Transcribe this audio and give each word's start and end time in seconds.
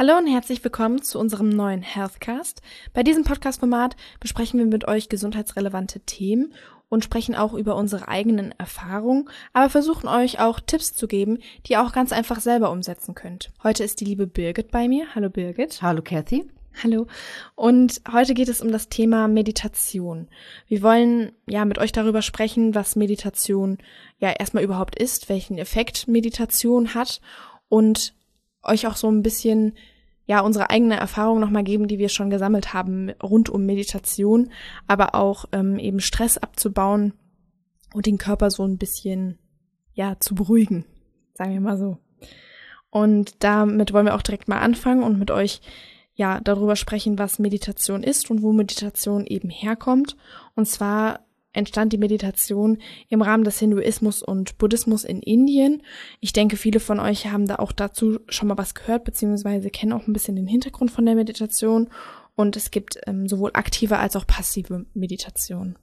Hallo 0.00 0.16
und 0.16 0.28
herzlich 0.28 0.64
willkommen 0.64 1.02
zu 1.02 1.18
unserem 1.18 1.50
neuen 1.50 1.82
Healthcast. 1.82 2.62
Bei 2.94 3.02
diesem 3.02 3.22
Podcast-Format 3.22 3.96
besprechen 4.18 4.58
wir 4.58 4.64
mit 4.64 4.88
euch 4.88 5.10
gesundheitsrelevante 5.10 6.00
Themen 6.00 6.54
und 6.88 7.04
sprechen 7.04 7.34
auch 7.34 7.52
über 7.52 7.76
unsere 7.76 8.08
eigenen 8.08 8.54
Erfahrungen, 8.58 9.28
aber 9.52 9.68
versuchen 9.68 10.08
euch 10.08 10.40
auch 10.40 10.58
Tipps 10.58 10.94
zu 10.94 11.06
geben, 11.06 11.40
die 11.66 11.72
ihr 11.72 11.82
auch 11.82 11.92
ganz 11.92 12.12
einfach 12.12 12.40
selber 12.40 12.70
umsetzen 12.70 13.14
könnt. 13.14 13.50
Heute 13.62 13.84
ist 13.84 14.00
die 14.00 14.06
liebe 14.06 14.26
Birgit 14.26 14.70
bei 14.70 14.88
mir. 14.88 15.14
Hallo 15.14 15.28
Birgit. 15.28 15.82
Hallo 15.82 16.00
Kathy. 16.02 16.46
Hallo. 16.82 17.06
Und 17.54 18.00
heute 18.10 18.32
geht 18.32 18.48
es 18.48 18.62
um 18.62 18.72
das 18.72 18.88
Thema 18.88 19.28
Meditation. 19.28 20.28
Wir 20.66 20.80
wollen 20.80 21.32
ja 21.46 21.66
mit 21.66 21.76
euch 21.76 21.92
darüber 21.92 22.22
sprechen, 22.22 22.74
was 22.74 22.96
Meditation 22.96 23.76
ja 24.18 24.30
erstmal 24.30 24.64
überhaupt 24.64 24.98
ist, 24.98 25.28
welchen 25.28 25.58
Effekt 25.58 26.08
Meditation 26.08 26.94
hat 26.94 27.20
und 27.68 28.14
euch 28.62 28.86
auch 28.86 28.96
so 28.96 29.10
ein 29.10 29.22
bisschen 29.22 29.74
ja 30.30 30.42
unsere 30.42 30.70
eigene 30.70 30.96
Erfahrung 30.96 31.40
nochmal 31.40 31.64
geben, 31.64 31.88
die 31.88 31.98
wir 31.98 32.08
schon 32.08 32.30
gesammelt 32.30 32.72
haben 32.72 33.10
rund 33.20 33.50
um 33.50 33.66
Meditation, 33.66 34.52
aber 34.86 35.16
auch 35.16 35.46
ähm, 35.50 35.76
eben 35.80 35.98
Stress 35.98 36.38
abzubauen 36.38 37.14
und 37.94 38.06
den 38.06 38.16
Körper 38.16 38.52
so 38.52 38.62
ein 38.62 38.78
bisschen 38.78 39.40
ja 39.92 40.20
zu 40.20 40.36
beruhigen, 40.36 40.84
sagen 41.34 41.54
wir 41.54 41.60
mal 41.60 41.76
so. 41.76 41.98
Und 42.90 43.42
damit 43.42 43.92
wollen 43.92 44.06
wir 44.06 44.14
auch 44.14 44.22
direkt 44.22 44.46
mal 44.46 44.60
anfangen 44.60 45.02
und 45.02 45.18
mit 45.18 45.32
euch 45.32 45.62
ja 46.14 46.38
darüber 46.38 46.76
sprechen, 46.76 47.18
was 47.18 47.40
Meditation 47.40 48.04
ist 48.04 48.30
und 48.30 48.40
wo 48.40 48.52
Meditation 48.52 49.26
eben 49.26 49.50
herkommt. 49.50 50.16
Und 50.54 50.66
zwar 50.66 51.26
entstand 51.52 51.92
die 51.92 51.98
Meditation 51.98 52.78
im 53.08 53.22
Rahmen 53.22 53.44
des 53.44 53.58
Hinduismus 53.58 54.22
und 54.22 54.58
Buddhismus 54.58 55.04
in 55.04 55.20
Indien. 55.20 55.82
Ich 56.20 56.32
denke, 56.32 56.56
viele 56.56 56.80
von 56.80 57.00
euch 57.00 57.26
haben 57.26 57.46
da 57.46 57.56
auch 57.56 57.72
dazu 57.72 58.20
schon 58.28 58.48
mal 58.48 58.58
was 58.58 58.74
gehört, 58.74 59.04
beziehungsweise 59.04 59.70
kennen 59.70 59.92
auch 59.92 60.06
ein 60.06 60.12
bisschen 60.12 60.36
den 60.36 60.46
Hintergrund 60.46 60.90
von 60.90 61.06
der 61.06 61.14
Meditation. 61.14 61.88
Und 62.36 62.56
es 62.56 62.70
gibt 62.70 62.98
ähm, 63.06 63.28
sowohl 63.28 63.50
aktive 63.54 63.98
als 63.98 64.16
auch 64.16 64.26
passive 64.26 64.86
Meditation. 64.94 65.76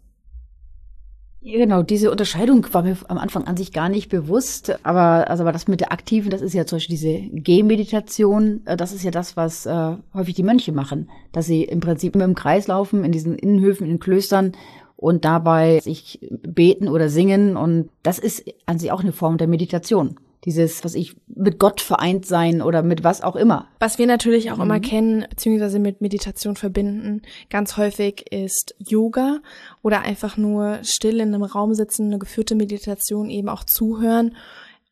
Ja, 1.39 1.59
genau, 1.59 1.83
diese 1.83 2.09
Unterscheidung 2.09 2.65
war 2.73 2.81
mir 2.81 2.97
am 3.07 3.19
Anfang 3.19 3.45
an 3.45 3.55
sich 3.55 3.71
gar 3.71 3.89
nicht 3.89 4.09
bewusst. 4.09 4.79
Aber 4.83 5.29
also 5.29 5.43
aber 5.43 5.51
das 5.51 5.67
mit 5.67 5.81
der 5.81 5.91
aktiven, 5.91 6.31
das 6.31 6.41
ist 6.41 6.53
ja 6.53 6.65
zum 6.65 6.77
Beispiel 6.77 6.95
diese 6.95 7.41
Gehmeditation. 7.41 8.61
Äh, 8.65 8.75
das 8.75 8.91
ist 8.91 9.03
ja 9.03 9.11
das, 9.11 9.37
was 9.37 9.65
äh, 9.65 9.95
häufig 10.13 10.35
die 10.35 10.43
Mönche 10.43 10.71
machen, 10.71 11.09
dass 11.31 11.45
sie 11.45 11.63
im 11.63 11.79
Prinzip 11.79 12.15
immer 12.15 12.25
im 12.25 12.35
Kreis 12.35 12.67
laufen 12.67 13.03
in 13.03 13.11
diesen 13.11 13.37
Innenhöfen, 13.37 13.85
in 13.85 13.93
den 13.93 13.99
Klöstern 13.99 14.53
und 14.97 15.23
dabei 15.23 15.79
sich 15.79 16.19
beten 16.29 16.89
oder 16.89 17.07
singen. 17.07 17.55
Und 17.55 17.89
das 18.03 18.19
ist 18.19 18.43
an 18.65 18.79
sich 18.79 18.91
auch 18.91 19.01
eine 19.01 19.13
Form 19.13 19.37
der 19.37 19.47
Meditation. 19.47 20.19
Dieses, 20.43 20.83
was 20.83 20.95
ich 20.95 21.15
mit 21.27 21.59
Gott 21.59 21.81
vereint 21.81 22.25
sein 22.25 22.61
oder 22.61 22.81
mit 22.81 23.03
was 23.03 23.21
auch 23.21 23.35
immer. 23.35 23.67
Was 23.79 23.97
wir 23.97 24.07
natürlich 24.07 24.51
auch 24.51 24.57
mhm. 24.57 24.63
immer 24.63 24.79
kennen, 24.79 25.25
beziehungsweise 25.29 25.79
mit 25.79 25.99
Meditation 25.99 26.55
verbinden, 26.55 27.21
ganz 27.49 27.77
häufig 27.77 28.31
ist 28.31 28.75
Yoga 28.79 29.39
oder 29.81 30.01
einfach 30.01 30.37
nur 30.37 30.79
still 30.83 31.19
in 31.19 31.33
einem 31.33 31.43
Raum 31.43 31.73
sitzen, 31.73 32.07
eine 32.07 32.19
geführte 32.19 32.55
Meditation 32.55 33.29
eben 33.29 33.49
auch 33.49 33.63
zuhören 33.63 34.35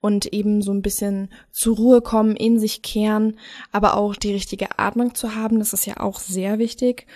und 0.01 0.33
eben 0.33 0.61
so 0.61 0.71
ein 0.71 0.81
bisschen 0.81 1.29
zur 1.51 1.77
Ruhe 1.77 2.01
kommen, 2.01 2.35
in 2.35 2.59
sich 2.59 2.81
kehren, 2.81 3.37
aber 3.71 3.95
auch 3.95 4.15
die 4.15 4.33
richtige 4.33 4.77
Atmung 4.77 5.15
zu 5.15 5.35
haben, 5.35 5.57
das 5.57 5.73
ist 5.73 5.85
ja 5.85 5.99
auch 5.99 6.19
sehr 6.19 6.59
wichtig. 6.59 7.07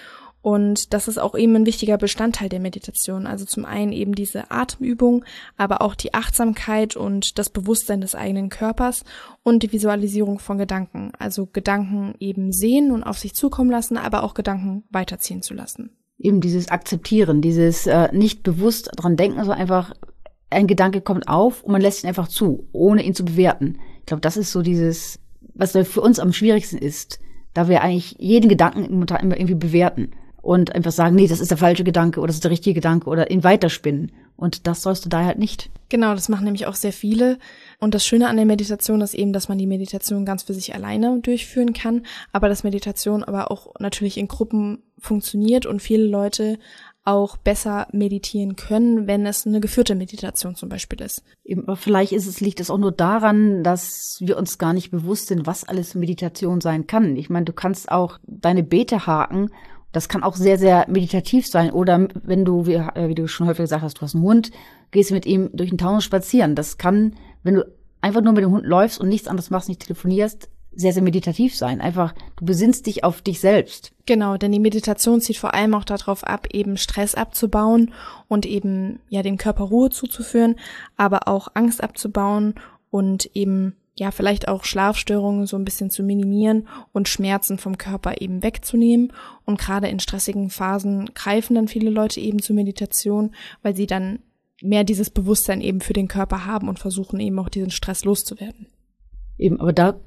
Und 0.41 0.93
das 0.93 1.07
ist 1.07 1.17
auch 1.17 1.35
eben 1.37 1.55
ein 1.55 1.65
wichtiger 1.65 1.97
Bestandteil 1.97 2.47
der 2.47 2.61
Meditation. 2.61 3.27
Also 3.27 3.45
zum 3.45 3.65
einen 3.65 3.91
eben 3.91 4.15
diese 4.15 4.51
Atemübung, 4.51 5.25
aber 5.57 5.81
auch 5.81 5.95
die 5.95 6.13
Achtsamkeit 6.13 6.95
und 6.95 7.37
das 7.37 7.49
Bewusstsein 7.49 8.01
des 8.01 8.15
eigenen 8.15 8.49
Körpers 8.49 9.03
und 9.43 9.63
die 9.63 9.73
Visualisierung 9.73 10.39
von 10.39 10.57
Gedanken. 10.57 11.11
Also 11.19 11.45
Gedanken 11.45 12.15
eben 12.19 12.53
sehen 12.53 12.91
und 12.91 13.03
auf 13.03 13.17
sich 13.17 13.33
zukommen 13.33 13.69
lassen, 13.69 13.97
aber 13.97 14.23
auch 14.23 14.33
Gedanken 14.33 14.83
weiterziehen 14.89 15.41
zu 15.41 15.53
lassen. 15.53 15.91
Eben 16.17 16.41
dieses 16.41 16.69
Akzeptieren, 16.69 17.41
dieses 17.41 17.87
äh, 17.87 18.09
nicht 18.13 18.43
bewusst 18.43 18.91
dran 18.95 19.17
denken, 19.17 19.39
sondern 19.39 19.59
einfach 19.59 19.93
ein 20.49 20.67
Gedanke 20.67 21.01
kommt 21.01 21.27
auf 21.27 21.63
und 21.63 21.71
man 21.71 21.81
lässt 21.81 22.03
ihn 22.03 22.07
einfach 22.07 22.27
zu, 22.27 22.67
ohne 22.71 23.03
ihn 23.03 23.13
zu 23.13 23.23
bewerten. 23.25 23.77
Ich 23.99 24.05
glaube, 24.05 24.21
das 24.21 24.37
ist 24.37 24.51
so 24.51 24.61
dieses, 24.61 25.19
was 25.53 25.73
für 25.73 26.01
uns 26.01 26.19
am 26.19 26.33
schwierigsten 26.33 26.77
ist, 26.77 27.19
da 27.53 27.67
wir 27.67 27.81
eigentlich 27.81 28.15
jeden 28.19 28.49
Gedanken 28.49 28.85
immer 28.85 29.37
irgendwie 29.37 29.55
bewerten 29.55 30.11
und 30.41 30.73
einfach 30.73 30.91
sagen, 30.91 31.15
nee, 31.15 31.27
das 31.27 31.39
ist 31.39 31.51
der 31.51 31.57
falsche 31.57 31.83
Gedanke 31.83 32.19
oder 32.19 32.27
das 32.27 32.37
ist 32.37 32.43
der 32.43 32.51
richtige 32.51 32.75
Gedanke 32.75 33.09
oder 33.09 33.29
ihn 33.31 33.43
weiterspinnen. 33.43 34.11
Und 34.35 34.67
das 34.67 34.83
sollst 34.83 35.03
du 35.03 35.09
da 35.09 35.25
halt 35.25 35.37
nicht. 35.37 35.69
Genau, 35.89 36.13
das 36.13 36.29
machen 36.29 36.45
nämlich 36.45 36.65
auch 36.65 36.75
sehr 36.75 36.93
viele. 36.93 37.39
Und 37.79 37.93
das 37.93 38.05
Schöne 38.05 38.29
an 38.29 38.37
der 38.37 38.45
Meditation 38.45 39.01
ist 39.01 39.13
eben, 39.13 39.33
dass 39.33 39.49
man 39.49 39.57
die 39.57 39.67
Meditation 39.67 40.23
ganz 40.23 40.43
für 40.43 40.53
sich 40.53 40.73
alleine 40.73 41.19
durchführen 41.19 41.73
kann, 41.73 42.03
aber 42.31 42.47
dass 42.47 42.63
Meditation 42.63 43.23
aber 43.23 43.51
auch 43.51 43.73
natürlich 43.79 44.17
in 44.17 44.29
Gruppen 44.29 44.83
funktioniert 44.97 45.65
und 45.65 45.81
viele 45.81 46.05
Leute 46.05 46.57
auch 47.03 47.37
besser 47.37 47.87
meditieren 47.91 48.55
können, 48.55 49.07
wenn 49.07 49.25
es 49.25 49.47
eine 49.47 49.59
geführte 49.59 49.95
Meditation 49.95 50.55
zum 50.55 50.69
Beispiel 50.69 51.01
ist. 51.01 51.23
Aber 51.51 51.75
vielleicht 51.75 52.11
ist 52.11 52.27
es, 52.27 52.39
liegt 52.39 52.59
es 52.59 52.69
auch 52.69 52.77
nur 52.77 52.91
daran, 52.91 53.63
dass 53.63 54.17
wir 54.19 54.37
uns 54.37 54.57
gar 54.57 54.73
nicht 54.73 54.91
bewusst 54.91 55.27
sind, 55.27 55.47
was 55.47 55.63
alles 55.63 55.95
Meditation 55.95 56.61
sein 56.61 56.87
kann. 56.87 57.15
Ich 57.15 57.29
meine, 57.29 57.45
du 57.45 57.53
kannst 57.53 57.91
auch 57.91 58.19
deine 58.27 58.63
Bete 58.63 59.07
haken 59.07 59.49
das 59.91 60.07
kann 60.07 60.23
auch 60.23 60.35
sehr, 60.35 60.57
sehr 60.57 60.85
meditativ 60.87 61.47
sein. 61.47 61.71
Oder 61.71 62.07
wenn 62.23 62.45
du, 62.45 62.65
wie, 62.65 62.75
äh, 62.75 63.09
wie 63.09 63.15
du 63.15 63.27
schon 63.27 63.47
häufig 63.47 63.63
gesagt 63.63 63.83
hast, 63.83 63.95
du 63.95 64.01
hast 64.01 64.15
einen 64.15 64.23
Hund, 64.23 64.51
gehst 64.91 65.11
mit 65.11 65.25
ihm 65.25 65.49
durch 65.53 65.69
den 65.69 65.77
Taunus 65.77 66.03
spazieren. 66.03 66.55
Das 66.55 66.77
kann, 66.77 67.15
wenn 67.43 67.55
du 67.55 67.65
einfach 68.01 68.21
nur 68.21 68.33
mit 68.33 68.43
dem 68.43 68.51
Hund 68.51 68.65
läufst 68.65 68.99
und 68.99 69.09
nichts 69.09 69.27
anderes 69.27 69.49
machst, 69.49 69.69
nicht 69.69 69.81
telefonierst, 69.81 70.49
sehr, 70.71 70.93
sehr 70.93 71.03
meditativ 71.03 71.55
sein. 71.55 71.81
Einfach, 71.81 72.13
du 72.37 72.45
besinnst 72.45 72.85
dich 72.85 73.03
auf 73.03 73.21
dich 73.21 73.39
selbst. 73.39 73.91
Genau, 74.05 74.37
denn 74.37 74.51
die 74.51 74.59
Meditation 74.59 75.19
zieht 75.19 75.37
vor 75.37 75.53
allem 75.53 75.73
auch 75.73 75.83
darauf 75.83 76.23
ab, 76.23 76.47
eben 76.53 76.77
Stress 76.77 77.15
abzubauen 77.15 77.91
und 78.27 78.45
eben, 78.45 78.99
ja, 79.09 79.23
dem 79.23 79.37
Körper 79.37 79.65
Ruhe 79.65 79.89
zuzuführen, 79.89 80.55
aber 80.95 81.27
auch 81.27 81.49
Angst 81.55 81.83
abzubauen 81.83 82.55
und 82.91 83.29
eben 83.35 83.75
ja, 83.99 84.11
vielleicht 84.11 84.47
auch 84.47 84.63
Schlafstörungen 84.63 85.45
so 85.45 85.57
ein 85.57 85.65
bisschen 85.65 85.89
zu 85.89 86.03
minimieren 86.03 86.69
und 86.93 87.09
Schmerzen 87.09 87.57
vom 87.57 87.77
Körper 87.77 88.21
eben 88.21 88.41
wegzunehmen. 88.41 89.11
Und 89.45 89.59
gerade 89.59 89.89
in 89.89 89.99
stressigen 89.99 90.49
Phasen 90.49 91.11
greifen 91.15 91.55
dann 91.55 91.67
viele 91.67 91.89
Leute 91.89 92.21
eben 92.21 92.41
zur 92.41 92.55
Meditation, 92.55 93.35
weil 93.61 93.75
sie 93.75 93.87
dann 93.87 94.19
mehr 94.61 94.85
dieses 94.85 95.09
Bewusstsein 95.09 95.59
eben 95.59 95.81
für 95.81 95.91
den 95.91 96.07
Körper 96.07 96.45
haben 96.45 96.69
und 96.69 96.79
versuchen 96.79 97.19
eben 97.19 97.37
auch 97.39 97.49
diesen 97.49 97.71
Stress 97.71 98.05
loszuwerden. 98.05 98.67
Eben, 99.37 99.59
aber 99.59 99.73
da 99.73 99.99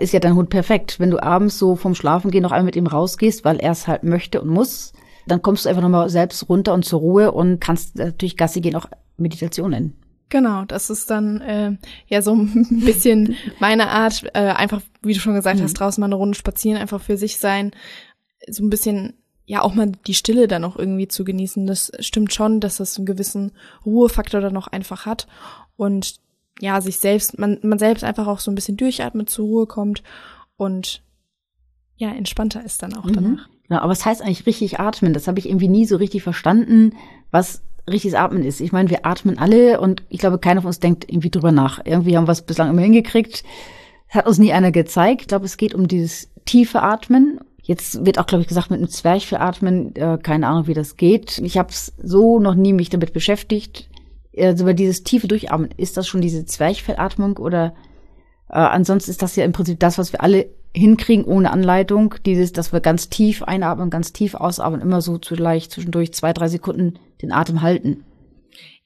ist 0.00 0.14
ja 0.14 0.20
dein 0.20 0.34
Hund 0.34 0.48
perfekt. 0.48 0.98
Wenn 0.98 1.10
du 1.10 1.22
abends 1.22 1.58
so 1.58 1.76
vom 1.76 1.94
Schlafengehen 1.94 2.42
noch 2.42 2.52
einmal 2.52 2.64
mit 2.64 2.76
ihm 2.76 2.86
rausgehst, 2.86 3.44
weil 3.44 3.58
er 3.58 3.72
es 3.72 3.86
halt 3.86 4.04
möchte 4.04 4.40
und 4.40 4.48
muss, 4.48 4.94
dann 5.26 5.42
kommst 5.42 5.66
du 5.66 5.68
einfach 5.68 5.82
nochmal 5.82 6.08
selbst 6.08 6.48
runter 6.48 6.72
und 6.72 6.86
zur 6.86 7.00
Ruhe 7.00 7.32
und 7.32 7.60
kannst 7.60 7.96
natürlich 7.96 8.38
Gassi 8.38 8.62
gehen 8.62 8.74
auch 8.74 8.86
Meditation 9.18 9.70
nennen. 9.70 10.07
Genau, 10.30 10.64
das 10.64 10.90
ist 10.90 11.10
dann 11.10 11.40
äh, 11.40 11.76
ja 12.06 12.22
so 12.22 12.32
ein 12.34 12.80
bisschen 12.84 13.36
meine 13.60 13.88
Art, 13.88 14.24
äh, 14.34 14.50
einfach, 14.50 14.82
wie 15.02 15.14
du 15.14 15.20
schon 15.20 15.34
gesagt 15.34 15.58
mhm. 15.58 15.64
hast, 15.64 15.74
draußen 15.74 16.00
mal 16.00 16.06
eine 16.06 16.16
Runde 16.16 16.36
spazieren, 16.36 16.80
einfach 16.80 17.00
für 17.00 17.16
sich 17.16 17.38
sein, 17.38 17.72
so 18.48 18.64
ein 18.64 18.70
bisschen 18.70 19.14
ja 19.46 19.62
auch 19.62 19.74
mal 19.74 19.92
die 20.06 20.14
Stille 20.14 20.46
dann 20.46 20.64
auch 20.64 20.76
irgendwie 20.76 21.08
zu 21.08 21.24
genießen. 21.24 21.66
Das 21.66 21.90
stimmt 22.00 22.34
schon, 22.34 22.60
dass 22.60 22.76
das 22.76 22.96
einen 22.96 23.06
gewissen 23.06 23.52
Ruhefaktor 23.84 24.40
dann 24.40 24.52
noch 24.52 24.68
einfach 24.68 25.06
hat 25.06 25.26
und 25.76 26.16
ja, 26.60 26.80
sich 26.80 26.98
selbst, 26.98 27.38
man, 27.38 27.58
man 27.62 27.78
selbst 27.78 28.04
einfach 28.04 28.26
auch 28.26 28.40
so 28.40 28.50
ein 28.50 28.54
bisschen 28.54 28.76
durchatmet, 28.76 29.30
zur 29.30 29.46
Ruhe 29.46 29.66
kommt 29.66 30.02
und 30.56 31.02
ja, 31.96 32.12
entspannter 32.12 32.64
ist 32.64 32.82
dann 32.82 32.94
auch 32.94 33.04
mhm. 33.04 33.12
danach. 33.12 33.48
Ja, 33.70 33.80
aber 33.80 33.90
was 33.90 34.04
heißt 34.04 34.22
eigentlich 34.22 34.46
richtig 34.46 34.80
atmen? 34.80 35.12
Das 35.12 35.28
habe 35.28 35.38
ich 35.38 35.48
irgendwie 35.48 35.68
nie 35.68 35.86
so 35.86 35.96
richtig 35.96 36.22
verstanden. 36.22 36.94
Was 37.30 37.62
richtiges 37.90 38.18
Atmen 38.18 38.44
ist. 38.44 38.60
Ich 38.60 38.72
meine, 38.72 38.90
wir 38.90 39.06
atmen 39.06 39.38
alle 39.38 39.80
und 39.80 40.02
ich 40.08 40.18
glaube, 40.18 40.38
keiner 40.38 40.60
von 40.62 40.68
uns 40.68 40.80
denkt 40.80 41.04
irgendwie 41.08 41.30
drüber 41.30 41.52
nach. 41.52 41.80
Irgendwie 41.84 42.16
haben 42.16 42.26
wir 42.26 42.32
es 42.32 42.42
bislang 42.42 42.70
immer 42.70 42.82
hingekriegt. 42.82 43.44
Hat 44.08 44.26
uns 44.26 44.38
nie 44.38 44.52
einer 44.52 44.72
gezeigt. 44.72 45.22
Ich 45.22 45.28
glaube, 45.28 45.44
es 45.44 45.56
geht 45.56 45.74
um 45.74 45.88
dieses 45.88 46.30
tiefe 46.44 46.82
Atmen. 46.82 47.40
Jetzt 47.62 48.06
wird 48.06 48.18
auch, 48.18 48.26
glaube 48.26 48.42
ich, 48.42 48.48
gesagt, 48.48 48.70
mit 48.70 48.78
einem 48.78 48.88
Zwerchfellatmen, 48.88 49.94
äh, 49.96 50.18
keine 50.22 50.46
Ahnung, 50.46 50.66
wie 50.66 50.74
das 50.74 50.96
geht. 50.96 51.38
Ich 51.38 51.58
habe 51.58 51.68
es 51.68 51.92
so 52.02 52.40
noch 52.40 52.54
nie 52.54 52.72
mich 52.72 52.88
damit 52.88 53.12
beschäftigt. 53.12 53.90
Also 54.38 54.64
über 54.64 54.74
dieses 54.74 55.02
tiefe 55.02 55.28
Durchatmen, 55.28 55.70
ist 55.76 55.96
das 55.96 56.06
schon 56.08 56.20
diese 56.20 56.46
Zwerchfellatmung 56.46 57.36
oder 57.36 57.74
äh, 58.48 58.58
ansonsten 58.58 59.10
ist 59.10 59.20
das 59.20 59.36
ja 59.36 59.44
im 59.44 59.52
Prinzip 59.52 59.80
das, 59.80 59.98
was 59.98 60.12
wir 60.12 60.22
alle 60.22 60.46
hinkriegen 60.74 61.24
ohne 61.24 61.50
Anleitung. 61.50 62.14
Dieses, 62.24 62.52
dass 62.52 62.72
wir 62.72 62.80
ganz 62.80 63.08
tief 63.08 63.42
einatmen, 63.42 63.90
ganz 63.90 64.12
tief 64.12 64.34
ausatmen, 64.34 64.80
immer 64.80 65.00
so 65.00 65.18
zugleich 65.18 65.70
zwischendurch 65.70 66.12
zwei, 66.12 66.32
drei 66.32 66.48
Sekunden 66.48 66.98
den 67.22 67.32
Atem 67.32 67.62
halten. 67.62 68.04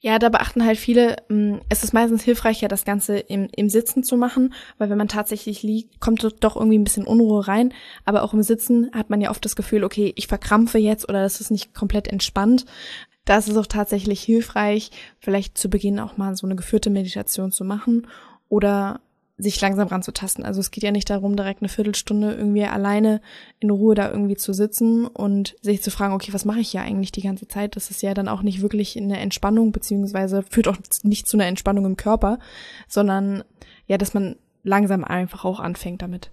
Ja, 0.05 0.19
da 0.19 0.27
beachten 0.27 0.65
halt 0.65 0.77
viele, 0.77 1.15
mm, 1.29 1.59
es 1.69 1.85
ist 1.85 1.93
meistens 1.93 2.23
hilfreicher, 2.23 2.67
das 2.67 2.83
Ganze 2.83 3.19
im, 3.19 3.47
im 3.55 3.69
Sitzen 3.69 4.03
zu 4.03 4.17
machen, 4.17 4.53
weil 4.77 4.89
wenn 4.89 4.97
man 4.97 5.07
tatsächlich 5.07 5.63
liegt, 5.63 6.01
kommt 6.01 6.21
doch 6.41 6.57
irgendwie 6.57 6.77
ein 6.77 6.83
bisschen 6.83 7.07
Unruhe 7.07 7.47
rein. 7.47 7.73
Aber 8.03 8.23
auch 8.23 8.33
im 8.33 8.43
Sitzen 8.43 8.91
hat 8.93 9.09
man 9.09 9.21
ja 9.21 9.29
oft 9.29 9.45
das 9.45 9.55
Gefühl, 9.55 9.85
okay, 9.85 10.11
ich 10.17 10.27
verkrampfe 10.27 10.77
jetzt 10.77 11.07
oder 11.07 11.21
das 11.21 11.39
ist 11.39 11.51
nicht 11.51 11.73
komplett 11.73 12.09
entspannt. 12.09 12.65
Da 13.23 13.37
ist 13.37 13.47
es 13.47 13.55
auch 13.55 13.65
tatsächlich 13.65 14.21
hilfreich, 14.21 14.91
vielleicht 15.19 15.57
zu 15.57 15.69
Beginn 15.69 16.01
auch 16.01 16.17
mal 16.17 16.35
so 16.35 16.45
eine 16.45 16.57
geführte 16.57 16.89
Meditation 16.89 17.53
zu 17.53 17.63
machen 17.63 18.07
oder 18.49 18.99
sich 19.37 19.59
langsam 19.59 19.87
ranzutasten. 19.87 20.45
Also 20.45 20.59
es 20.59 20.69
geht 20.69 20.83
ja 20.83 20.91
nicht 20.91 21.09
darum, 21.09 21.35
direkt 21.35 21.61
eine 21.61 21.69
Viertelstunde 21.69 22.33
irgendwie 22.33 22.63
alleine 22.65 23.19
in 23.59 23.71
Ruhe 23.71 23.95
da 23.95 24.11
irgendwie 24.11 24.35
zu 24.35 24.53
sitzen 24.53 25.07
und 25.07 25.55
sich 25.61 25.81
zu 25.81 25.89
fragen, 25.89 26.13
okay, 26.13 26.33
was 26.33 26.45
mache 26.45 26.59
ich 26.59 26.71
ja 26.71 26.81
eigentlich 26.81 27.11
die 27.11 27.23
ganze 27.23 27.47
Zeit? 27.47 27.75
Das 27.75 27.89
ist 27.89 28.03
ja 28.03 28.13
dann 28.13 28.27
auch 28.27 28.43
nicht 28.43 28.61
wirklich 28.61 28.95
eine 28.95 29.19
Entspannung, 29.19 29.71
beziehungsweise 29.71 30.43
führt 30.43 30.67
auch 30.67 30.77
nicht 31.03 31.27
zu 31.27 31.37
einer 31.37 31.47
Entspannung 31.47 31.85
im 31.85 31.97
Körper, 31.97 32.37
sondern 32.87 33.43
ja, 33.87 33.97
dass 33.97 34.13
man 34.13 34.35
langsam 34.63 35.03
einfach 35.03 35.45
auch 35.45 35.59
anfängt 35.59 36.01
damit. 36.03 36.31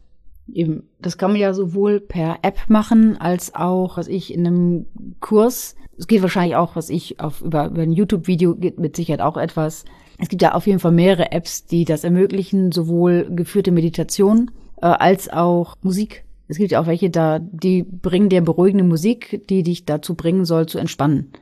Eben, 0.52 0.88
das 1.00 1.16
kann 1.16 1.32
man 1.32 1.40
ja 1.40 1.54
sowohl 1.54 2.00
per 2.00 2.38
App 2.42 2.58
machen, 2.68 3.16
als 3.16 3.54
auch, 3.54 3.96
was 3.96 4.08
ich 4.08 4.34
in 4.34 4.46
einem 4.46 4.86
Kurs, 5.20 5.76
es 5.96 6.06
geht 6.06 6.22
wahrscheinlich 6.22 6.56
auch, 6.56 6.76
was 6.76 6.88
ich 6.88 7.20
auf, 7.20 7.40
über, 7.42 7.66
über 7.66 7.82
ein 7.82 7.92
YouTube-Video 7.92 8.56
geht 8.56 8.78
mit 8.78 8.96
Sicherheit 8.96 9.20
auch 9.20 9.36
etwas. 9.36 9.84
Es 10.20 10.28
gibt 10.28 10.42
ja 10.42 10.54
auf 10.54 10.66
jeden 10.66 10.80
Fall 10.80 10.92
mehrere 10.92 11.32
Apps, 11.32 11.64
die 11.64 11.84
das 11.84 12.04
ermöglichen, 12.04 12.72
sowohl 12.72 13.26
geführte 13.30 13.72
Meditation 13.72 14.50
äh, 14.80 14.86
als 14.86 15.30
auch 15.30 15.76
Musik. 15.82 16.24
Es 16.46 16.58
gibt 16.58 16.72
ja 16.72 16.80
auch 16.80 16.86
welche 16.86 17.10
da, 17.10 17.38
die 17.38 17.82
bringen 17.84 18.28
dir 18.28 18.42
beruhigende 18.42 18.84
Musik, 18.84 19.46
die 19.48 19.62
dich 19.62 19.84
dazu 19.86 20.14
bringen 20.14 20.44
soll, 20.44 20.66
zu 20.66 20.78
entspannen. 20.78 21.32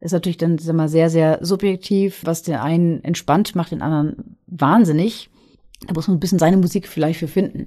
Ist 0.00 0.12
natürlich 0.12 0.36
dann 0.36 0.58
sag 0.58 0.74
mal, 0.74 0.88
sehr, 0.88 1.10
sehr 1.10 1.38
subjektiv, 1.42 2.22
was 2.24 2.42
den 2.42 2.56
einen 2.56 3.04
entspannt, 3.04 3.54
macht 3.54 3.72
den 3.72 3.82
anderen 3.82 4.36
wahnsinnig. 4.46 5.30
Da 5.86 5.94
muss 5.94 6.06
man 6.06 6.16
ein 6.16 6.20
bisschen 6.20 6.38
seine 6.38 6.56
Musik 6.56 6.86
vielleicht 6.86 7.18
für 7.18 7.28
finden. 7.28 7.66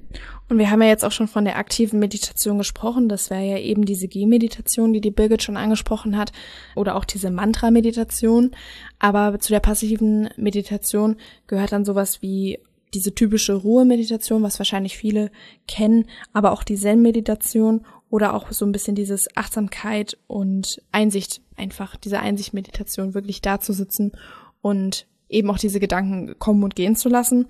Und 0.49 0.57
wir 0.57 0.71
haben 0.71 0.81
ja 0.81 0.87
jetzt 0.87 1.03
auch 1.03 1.11
schon 1.11 1.27
von 1.27 1.43
der 1.43 1.57
aktiven 1.57 1.99
Meditation 1.99 2.57
gesprochen. 2.57 3.09
Das 3.09 3.29
wäre 3.29 3.43
ja 3.43 3.57
eben 3.57 3.85
diese 3.85 4.07
G-Meditation, 4.07 4.93
die 4.93 5.01
die 5.01 5.11
Birgit 5.11 5.43
schon 5.43 5.57
angesprochen 5.57 6.17
hat. 6.17 6.31
Oder 6.75 6.95
auch 6.95 7.05
diese 7.05 7.29
Mantra-Meditation. 7.29 8.51
Aber 8.99 9.39
zu 9.39 9.51
der 9.51 9.59
passiven 9.59 10.29
Meditation 10.37 11.17
gehört 11.47 11.73
dann 11.73 11.83
sowas 11.83 12.21
wie 12.21 12.59
diese 12.93 13.13
typische 13.13 13.53
Ruhe-Meditation, 13.53 14.41
was 14.41 14.59
wahrscheinlich 14.59 14.97
viele 14.97 15.29
kennen, 15.67 16.05
aber 16.33 16.53
auch 16.53 16.63
die 16.63 16.75
Zen-Meditation 16.75 17.85
oder 18.09 18.33
auch 18.33 18.51
so 18.51 18.65
ein 18.65 18.71
bisschen 18.71 18.95
dieses 18.95 19.27
Achtsamkeit 19.35 20.17
und 20.27 20.81
Einsicht, 20.93 21.41
einfach 21.57 21.97
diese 21.97 22.19
Einsicht-Meditation, 22.19 23.13
wirklich 23.13 23.41
da 23.41 23.59
zu 23.59 23.73
sitzen 23.73 24.13
und 24.61 25.07
eben 25.29 25.49
auch 25.49 25.57
diese 25.57 25.79
Gedanken 25.79 26.37
kommen 26.39 26.63
und 26.63 26.75
gehen 26.75 26.95
zu 26.95 27.09
lassen. 27.09 27.47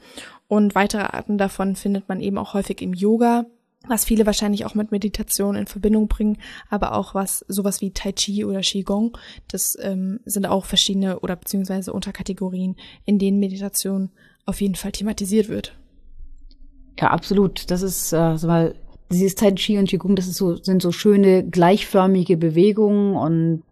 Und 0.47 0.75
weitere 0.75 1.03
Arten 1.03 1.37
davon 1.37 1.75
findet 1.75 2.07
man 2.07 2.19
eben 2.19 2.37
auch 2.37 2.53
häufig 2.53 2.81
im 2.81 2.93
Yoga, 2.93 3.45
was 3.87 4.05
viele 4.05 4.25
wahrscheinlich 4.25 4.65
auch 4.65 4.75
mit 4.75 4.91
Meditation 4.91 5.55
in 5.55 5.67
Verbindung 5.67 6.07
bringen, 6.07 6.37
aber 6.69 6.95
auch 6.95 7.13
was 7.13 7.45
sowas 7.47 7.81
wie 7.81 7.91
Tai 7.91 8.11
Chi 8.13 8.45
oder 8.45 8.61
Qigong. 8.61 9.17
Das 9.47 9.77
ähm, 9.81 10.19
sind 10.25 10.45
auch 10.45 10.65
verschiedene 10.65 11.19
oder 11.19 11.35
beziehungsweise 11.35 11.93
Unterkategorien, 11.93 12.75
in 13.05 13.19
denen 13.19 13.39
Meditation 13.39 14.09
auf 14.45 14.61
jeden 14.61 14.75
Fall 14.75 14.91
thematisiert 14.91 15.49
wird. 15.49 15.77
Ja, 16.99 17.11
absolut. 17.11 17.69
Das 17.69 17.81
ist 17.81 18.13
äh, 18.13 18.35
mal 18.45 18.75
dieses 19.11 19.35
Tai 19.35 19.51
Chi 19.51 19.77
und 19.77 19.89
Qigong, 19.89 20.15
das 20.15 20.27
ist 20.27 20.37
so, 20.37 20.55
sind 20.55 20.81
so 20.81 20.91
schöne 20.91 21.47
gleichförmige 21.47 22.37
Bewegungen 22.37 23.15
und 23.15 23.63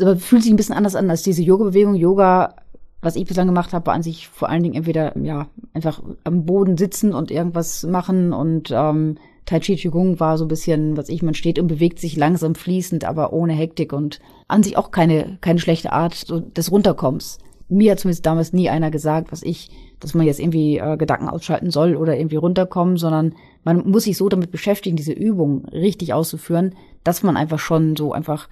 aber 0.00 0.16
fühlt 0.16 0.42
sich 0.42 0.52
ein 0.52 0.56
bisschen 0.56 0.74
anders 0.74 0.94
an 0.94 1.10
als 1.10 1.22
diese 1.22 1.42
Yoga-Bewegung. 1.42 1.96
Yoga 1.96 2.56
was 3.06 3.14
ich 3.14 3.24
bislang 3.24 3.46
gemacht 3.46 3.72
habe, 3.72 3.86
war 3.86 3.94
an 3.94 4.02
sich 4.02 4.26
vor 4.26 4.48
allen 4.48 4.64
Dingen 4.64 4.74
entweder 4.74 5.16
ja 5.16 5.46
einfach 5.72 6.02
am 6.24 6.44
Boden 6.44 6.76
sitzen 6.76 7.14
und 7.14 7.30
irgendwas 7.30 7.84
machen 7.84 8.32
und 8.32 8.72
ähm, 8.72 9.16
Tai 9.44 9.60
Chi 9.60 9.76
Qigong 9.76 10.18
war 10.18 10.36
so 10.38 10.44
ein 10.44 10.48
bisschen, 10.48 10.96
was 10.96 11.08
ich, 11.08 11.22
man 11.22 11.34
steht 11.34 11.60
und 11.60 11.68
bewegt 11.68 12.00
sich 12.00 12.16
langsam 12.16 12.56
fließend, 12.56 13.04
aber 13.04 13.32
ohne 13.32 13.52
Hektik 13.52 13.92
und 13.92 14.18
an 14.48 14.64
sich 14.64 14.76
auch 14.76 14.90
keine, 14.90 15.38
keine 15.40 15.60
schlechte 15.60 15.92
Art 15.92 16.26
des 16.56 16.72
Runterkommens. 16.72 17.38
Mir 17.68 17.92
hat 17.92 18.00
zumindest 18.00 18.26
damals 18.26 18.52
nie 18.52 18.70
einer 18.70 18.90
gesagt, 18.90 19.30
was 19.30 19.44
ich, 19.44 19.70
dass 20.00 20.14
man 20.14 20.26
jetzt 20.26 20.40
irgendwie 20.40 20.78
äh, 20.78 20.96
Gedanken 20.96 21.28
ausschalten 21.28 21.70
soll 21.70 21.94
oder 21.94 22.16
irgendwie 22.16 22.36
runterkommen, 22.36 22.96
sondern 22.96 23.34
man 23.62 23.88
muss 23.88 24.02
sich 24.02 24.16
so 24.16 24.28
damit 24.28 24.50
beschäftigen, 24.50 24.96
diese 24.96 25.12
Übung 25.12 25.64
richtig 25.66 26.12
auszuführen, 26.12 26.74
dass 27.04 27.22
man 27.22 27.36
einfach 27.36 27.60
schon 27.60 27.94
so 27.94 28.12
einfach 28.12 28.48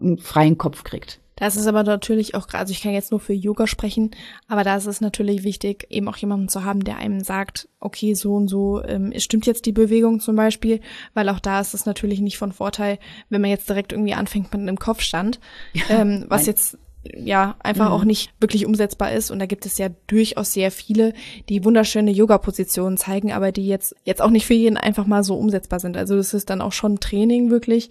einen 0.00 0.16
freien 0.16 0.56
Kopf 0.56 0.82
kriegt. 0.82 1.21
Das 1.42 1.56
ist 1.56 1.66
aber 1.66 1.82
natürlich 1.82 2.36
auch, 2.36 2.46
also 2.52 2.70
ich 2.70 2.82
kann 2.82 2.92
jetzt 2.92 3.10
nur 3.10 3.18
für 3.18 3.32
Yoga 3.32 3.66
sprechen, 3.66 4.12
aber 4.46 4.62
da 4.62 4.76
ist 4.76 4.86
es 4.86 5.00
natürlich 5.00 5.42
wichtig, 5.42 5.88
eben 5.90 6.06
auch 6.06 6.16
jemanden 6.16 6.46
zu 6.46 6.62
haben, 6.62 6.84
der 6.84 6.98
einem 6.98 7.18
sagt, 7.18 7.68
okay, 7.80 8.14
so 8.14 8.36
und 8.36 8.46
so 8.46 8.80
ähm, 8.84 9.12
stimmt 9.16 9.46
jetzt 9.46 9.66
die 9.66 9.72
Bewegung 9.72 10.20
zum 10.20 10.36
Beispiel, 10.36 10.78
weil 11.14 11.28
auch 11.28 11.40
da 11.40 11.58
ist 11.58 11.74
es 11.74 11.84
natürlich 11.84 12.20
nicht 12.20 12.38
von 12.38 12.52
Vorteil, 12.52 13.00
wenn 13.28 13.40
man 13.40 13.50
jetzt 13.50 13.68
direkt 13.68 13.90
irgendwie 13.90 14.14
anfängt 14.14 14.52
mit 14.52 14.60
einem 14.60 14.78
Kopfstand, 14.78 15.40
ja, 15.72 15.82
ähm, 15.88 16.26
was 16.28 16.46
jetzt 16.46 16.78
ja 17.12 17.56
einfach 17.58 17.88
mhm. 17.88 17.92
auch 17.92 18.04
nicht 18.04 18.32
wirklich 18.38 18.64
umsetzbar 18.64 19.10
ist 19.10 19.32
und 19.32 19.40
da 19.40 19.46
gibt 19.46 19.66
es 19.66 19.78
ja 19.78 19.88
durchaus 20.06 20.52
sehr 20.52 20.70
viele, 20.70 21.12
die 21.48 21.64
wunderschöne 21.64 22.12
Yoga-Positionen 22.12 22.98
zeigen, 22.98 23.32
aber 23.32 23.50
die 23.50 23.66
jetzt 23.66 23.96
jetzt 24.04 24.22
auch 24.22 24.30
nicht 24.30 24.46
für 24.46 24.54
jeden 24.54 24.76
einfach 24.76 25.06
mal 25.06 25.24
so 25.24 25.34
umsetzbar 25.34 25.80
sind. 25.80 25.96
Also 25.96 26.14
das 26.14 26.34
ist 26.34 26.50
dann 26.50 26.60
auch 26.60 26.72
schon 26.72 27.00
Training 27.00 27.50
wirklich, 27.50 27.90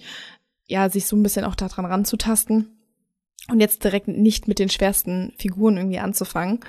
ja, 0.68 0.88
sich 0.88 1.06
so 1.06 1.18
ein 1.18 1.24
bisschen 1.24 1.44
auch 1.44 1.56
daran 1.56 1.84
ranzutasten 1.84 2.78
und 3.50 3.60
jetzt 3.60 3.84
direkt 3.84 4.08
nicht 4.08 4.48
mit 4.48 4.60
den 4.60 4.70
schwersten 4.70 5.34
Figuren 5.38 5.78
irgendwie 5.78 6.00
anzufangen, 6.00 6.60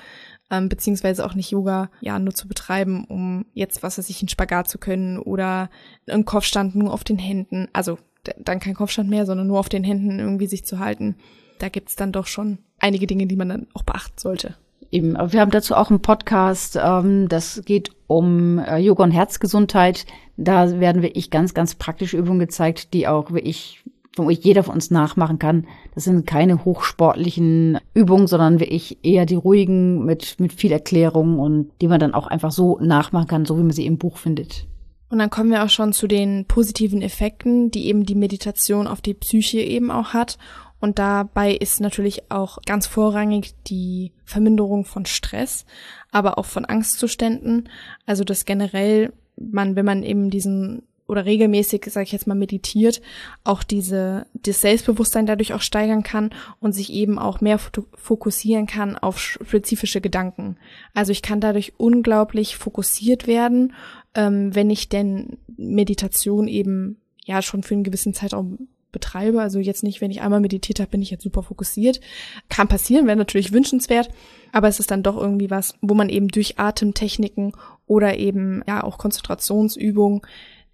ähm, 0.51 0.69
beziehungsweise 0.69 1.25
auch 1.25 1.33
nicht 1.33 1.51
Yoga 1.51 1.89
ja 2.01 2.19
nur 2.19 2.33
zu 2.33 2.47
betreiben, 2.47 3.05
um 3.05 3.45
jetzt, 3.53 3.83
was 3.83 3.97
weiß 3.97 4.09
ich, 4.09 4.21
einen 4.21 4.29
Spagat 4.29 4.69
zu 4.69 4.77
können 4.77 5.19
oder 5.19 5.69
einen 6.07 6.25
Kopfstand 6.25 6.75
nur 6.75 6.93
auf 6.93 7.03
den 7.03 7.17
Händen, 7.17 7.67
also 7.73 7.97
dann 8.37 8.59
kein 8.59 8.73
Kopfstand 8.75 9.09
mehr, 9.09 9.25
sondern 9.25 9.47
nur 9.47 9.59
auf 9.59 9.69
den 9.69 9.83
Händen 9.83 10.19
irgendwie 10.19 10.47
sich 10.47 10.65
zu 10.65 10.79
halten. 10.79 11.15
Da 11.59 11.69
gibt's 11.69 11.95
dann 11.95 12.11
doch 12.11 12.27
schon 12.27 12.59
einige 12.79 13.07
Dinge, 13.07 13.27
die 13.27 13.35
man 13.35 13.49
dann 13.49 13.67
auch 13.73 13.83
beachten 13.83 14.17
sollte. 14.17 14.55
Eben, 14.91 15.15
wir 15.15 15.41
haben 15.41 15.51
dazu 15.51 15.75
auch 15.75 15.89
einen 15.89 16.01
Podcast, 16.01 16.77
ähm, 16.81 17.27
das 17.27 17.63
geht 17.65 17.91
um 18.07 18.59
äh, 18.59 18.77
Yoga 18.77 19.03
und 19.03 19.11
Herzgesundheit. 19.11 20.05
Da 20.37 20.79
werden 20.79 21.01
wirklich 21.01 21.31
ganz, 21.31 21.53
ganz 21.53 21.75
praktische 21.75 22.17
Übungen 22.17 22.39
gezeigt, 22.39 22.93
die 22.93 23.07
auch 23.07 23.31
wirklich 23.31 23.83
wo 24.15 24.29
jeder 24.29 24.63
von 24.63 24.75
uns 24.75 24.91
nachmachen 24.91 25.39
kann. 25.39 25.67
Das 25.95 26.03
sind 26.03 26.27
keine 26.27 26.65
hochsportlichen 26.65 27.79
Übungen, 27.93 28.27
sondern 28.27 28.59
wirklich 28.59 29.03
eher 29.03 29.25
die 29.25 29.35
ruhigen 29.35 30.05
mit, 30.05 30.39
mit 30.39 30.53
viel 30.53 30.71
Erklärung 30.71 31.39
und 31.39 31.71
die 31.81 31.87
man 31.87 31.99
dann 31.99 32.13
auch 32.13 32.27
einfach 32.27 32.51
so 32.51 32.79
nachmachen 32.79 33.27
kann, 33.27 33.45
so 33.45 33.57
wie 33.57 33.63
man 33.63 33.71
sie 33.71 33.85
im 33.85 33.97
Buch 33.97 34.17
findet. 34.17 34.67
Und 35.09 35.19
dann 35.19 35.29
kommen 35.29 35.51
wir 35.51 35.63
auch 35.63 35.69
schon 35.69 35.93
zu 35.93 36.07
den 36.07 36.45
positiven 36.45 37.01
Effekten, 37.01 37.69
die 37.69 37.87
eben 37.87 38.05
die 38.05 38.15
Meditation 38.15 38.87
auf 38.87 39.01
die 39.01 39.13
Psyche 39.13 39.59
eben 39.59 39.91
auch 39.91 40.13
hat. 40.13 40.37
Und 40.79 40.99
dabei 40.99 41.53
ist 41.53 41.79
natürlich 41.81 42.31
auch 42.31 42.57
ganz 42.65 42.87
vorrangig 42.87 43.53
die 43.67 44.11
Verminderung 44.25 44.85
von 44.85 45.05
Stress, 45.05 45.65
aber 46.11 46.37
auch 46.37 46.45
von 46.45 46.65
Angstzuständen. 46.65 47.69
Also 48.05 48.23
dass 48.23 48.45
generell 48.45 49.13
man, 49.37 49.75
wenn 49.75 49.85
man 49.85 50.03
eben 50.03 50.29
diesen 50.29 50.83
oder 51.07 51.25
regelmäßig, 51.25 51.85
sage 51.89 52.05
ich 52.05 52.11
jetzt 52.11 52.27
mal, 52.27 52.35
meditiert, 52.35 53.01
auch 53.43 53.63
diese 53.63 54.25
das 54.33 54.61
Selbstbewusstsein 54.61 55.25
dadurch 55.25 55.53
auch 55.53 55.61
steigern 55.61 56.03
kann 56.03 56.31
und 56.59 56.73
sich 56.73 56.91
eben 56.93 57.19
auch 57.19 57.41
mehr 57.41 57.59
fokussieren 57.59 58.67
kann 58.67 58.97
auf 58.97 59.19
spezifische 59.19 60.01
Gedanken. 60.01 60.57
Also 60.93 61.11
ich 61.11 61.21
kann 61.21 61.41
dadurch 61.41 61.73
unglaublich 61.77 62.55
fokussiert 62.55 63.27
werden, 63.27 63.73
ähm, 64.15 64.55
wenn 64.55 64.69
ich 64.69 64.89
denn 64.89 65.37
Meditation 65.57 66.47
eben 66.47 66.97
ja 67.25 67.41
schon 67.41 67.63
für 67.63 67.73
einen 67.73 67.83
gewissen 67.83 68.13
Zeitraum 68.13 68.67
betreibe. 68.93 69.41
Also 69.41 69.59
jetzt 69.59 69.83
nicht, 69.83 69.99
wenn 69.99 70.11
ich 70.11 70.21
einmal 70.21 70.39
meditiert 70.39 70.79
habe, 70.79 70.91
bin 70.91 71.01
ich 71.01 71.09
jetzt 71.09 71.23
super 71.23 71.43
fokussiert. 71.43 71.99
Kann 72.47 72.69
passieren, 72.69 73.07
wäre 73.07 73.17
natürlich 73.17 73.51
wünschenswert, 73.51 74.09
aber 74.53 74.69
es 74.69 74.79
ist 74.79 74.91
dann 74.91 75.03
doch 75.03 75.17
irgendwie 75.17 75.49
was, 75.49 75.75
wo 75.81 75.95
man 75.95 76.07
eben 76.07 76.29
durch 76.29 76.59
Atemtechniken 76.59 77.53
oder 77.85 78.17
eben 78.17 78.63
ja 78.65 78.83
auch 78.83 78.97
Konzentrationsübungen 78.97 80.21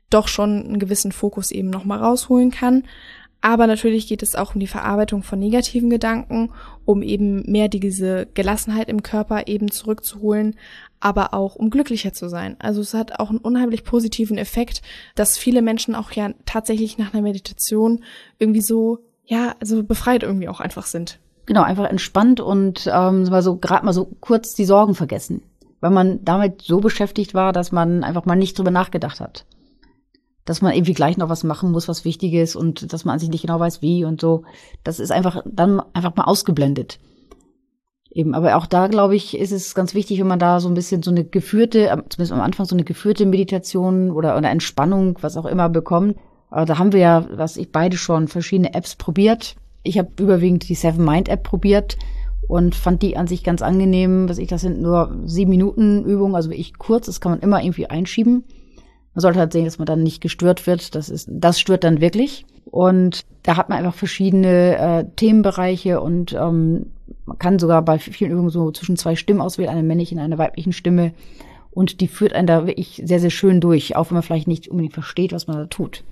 doch 0.09 0.27
schon 0.27 0.65
einen 0.65 0.79
gewissen 0.79 1.11
Fokus 1.11 1.51
eben 1.51 1.69
nochmal 1.69 1.99
rausholen 1.99 2.51
kann. 2.51 2.83
Aber 3.41 3.67
natürlich 3.67 4.07
geht 4.07 4.21
es 4.21 4.35
auch 4.35 4.53
um 4.53 4.59
die 4.59 4.67
Verarbeitung 4.67 5.23
von 5.23 5.39
negativen 5.39 5.89
Gedanken, 5.89 6.51
um 6.83 7.01
eben 7.01 7.49
mehr 7.49 7.69
diese 7.69 8.27
Gelassenheit 8.33 8.89
im 8.89 9.01
Körper 9.01 9.47
eben 9.47 9.71
zurückzuholen, 9.71 10.55
aber 10.99 11.33
auch 11.33 11.55
um 11.55 11.69
glücklicher 11.69 12.11
zu 12.11 12.27
sein. 12.27 12.57
Also 12.59 12.81
es 12.81 12.93
hat 12.93 13.19
auch 13.19 13.29
einen 13.29 13.39
unheimlich 13.39 13.85
positiven 13.85 14.37
Effekt, 14.37 14.81
dass 15.15 15.37
viele 15.37 15.61
Menschen 15.61 15.95
auch 15.95 16.11
ja 16.11 16.31
tatsächlich 16.45 16.97
nach 16.97 17.13
einer 17.13 17.23
Meditation 17.23 18.03
irgendwie 18.39 18.61
so, 18.61 18.99
ja, 19.25 19.55
also 19.61 19.83
befreit 19.83 20.23
irgendwie 20.23 20.49
auch 20.49 20.59
einfach 20.59 20.85
sind. 20.85 21.19
Genau, 21.45 21.63
einfach 21.63 21.89
entspannt 21.89 22.41
und 22.41 22.87
ähm, 22.93 23.23
mal 23.23 23.41
so 23.41 23.55
gerade 23.55 23.85
mal 23.85 23.93
so 23.93 24.11
kurz 24.19 24.53
die 24.53 24.65
Sorgen 24.65 24.95
vergessen, 24.95 25.43
weil 25.79 25.91
man 25.91 26.23
damit 26.25 26.61
so 26.61 26.81
beschäftigt 26.81 27.33
war, 27.33 27.53
dass 27.53 27.71
man 27.71 28.03
einfach 28.03 28.25
mal 28.25 28.35
nicht 28.35 28.57
drüber 28.57 28.69
nachgedacht 28.69 29.21
hat 29.21 29.45
dass 30.49 30.63
man 30.63 30.73
irgendwie 30.73 30.95
gleich 30.95 31.15
noch 31.15 31.29
was 31.29 31.43
machen 31.43 31.71
muss, 31.71 31.87
was 31.87 32.05
wichtig 32.05 32.33
ist 32.33 32.55
und 32.55 32.91
dass 32.91 33.05
man 33.05 33.13
an 33.13 33.19
sich 33.19 33.29
nicht 33.29 33.43
genau 33.43 33.59
weiß, 33.59 33.83
wie 33.83 34.03
und 34.03 34.19
so. 34.19 34.45
Das 34.83 34.99
ist 34.99 35.11
einfach 35.11 35.43
dann 35.45 35.79
einfach 35.93 36.15
mal 36.15 36.23
ausgeblendet. 36.23 36.97
Eben, 38.09 38.33
aber 38.33 38.57
auch 38.57 38.65
da, 38.65 38.87
glaube 38.87 39.15
ich, 39.15 39.37
ist 39.37 39.51
es 39.51 39.75
ganz 39.75 39.93
wichtig, 39.93 40.19
wenn 40.19 40.25
man 40.25 40.39
da 40.39 40.59
so 40.59 40.67
ein 40.67 40.73
bisschen 40.73 41.03
so 41.03 41.11
eine 41.11 41.23
geführte, 41.23 42.03
zumindest 42.09 42.31
am 42.31 42.41
Anfang 42.41 42.65
so 42.65 42.73
eine 42.73 42.83
geführte 42.83 43.27
Meditation 43.27 44.09
oder 44.09 44.33
eine 44.33 44.49
Entspannung, 44.49 45.19
was 45.21 45.37
auch 45.37 45.45
immer 45.45 45.69
bekommt. 45.69 46.17
Aber 46.49 46.65
da 46.65 46.79
haben 46.79 46.93
wir 46.93 46.99
ja, 46.99 47.27
was 47.31 47.55
ich 47.55 47.71
beide 47.71 47.95
schon, 47.95 48.27
verschiedene 48.27 48.73
Apps 48.73 48.95
probiert. 48.95 49.55
Ich 49.83 49.99
habe 49.99 50.09
überwiegend 50.19 50.67
die 50.67 50.73
Seven 50.73 51.05
Mind 51.05 51.29
App 51.29 51.43
probiert 51.43 51.95
und 52.47 52.73
fand 52.73 53.03
die 53.03 53.17
an 53.17 53.27
sich 53.27 53.43
ganz 53.43 53.61
angenehm. 53.61 54.27
Was 54.27 54.39
ich, 54.39 54.47
das 54.47 54.61
sind 54.61 54.81
nur 54.81 55.15
sieben 55.25 55.51
Minuten 55.51 56.05
Übungen, 56.05 56.33
also 56.33 56.49
wirklich 56.49 56.75
kurz, 56.79 57.05
das 57.05 57.21
kann 57.21 57.33
man 57.33 57.41
immer 57.41 57.61
irgendwie 57.61 57.85
einschieben. 57.85 58.45
Man 59.13 59.21
sollte 59.21 59.39
halt 59.39 59.53
sehen, 59.53 59.65
dass 59.65 59.79
man 59.79 59.85
dann 59.85 60.03
nicht 60.03 60.21
gestört 60.21 60.67
wird. 60.67 60.95
Das 60.95 61.09
ist, 61.09 61.27
das 61.31 61.59
stört 61.59 61.83
dann 61.83 62.01
wirklich. 62.01 62.45
Und 62.65 63.25
da 63.43 63.57
hat 63.57 63.69
man 63.69 63.79
einfach 63.79 63.95
verschiedene 63.95 64.77
äh, 64.77 65.05
Themenbereiche 65.15 66.01
und 66.01 66.33
ähm, 66.33 66.91
man 67.25 67.39
kann 67.39 67.57
sogar 67.57 67.81
bei 67.81 67.97
vielen 67.97 68.31
Übungen 68.31 68.49
so 68.49 68.71
zwischen 68.71 68.97
zwei 68.97 69.15
Stimmen 69.15 69.41
auswählen, 69.41 69.69
eine 69.69 69.83
männliche 69.83 70.15
und 70.15 70.21
eine 70.21 70.37
weibliche 70.37 70.73
Stimme. 70.73 71.13
Und 71.71 72.01
die 72.01 72.07
führt 72.07 72.33
einen 72.33 72.47
da 72.47 72.67
wirklich 72.67 73.01
sehr, 73.03 73.19
sehr 73.19 73.29
schön 73.29 73.61
durch, 73.61 73.95
auch 73.95 74.09
wenn 74.09 74.15
man 74.15 74.23
vielleicht 74.23 74.47
nicht 74.47 74.67
unbedingt 74.67 74.93
versteht, 74.93 75.31
was 75.33 75.47
man 75.47 75.57
da 75.57 75.65
tut. 75.65 76.03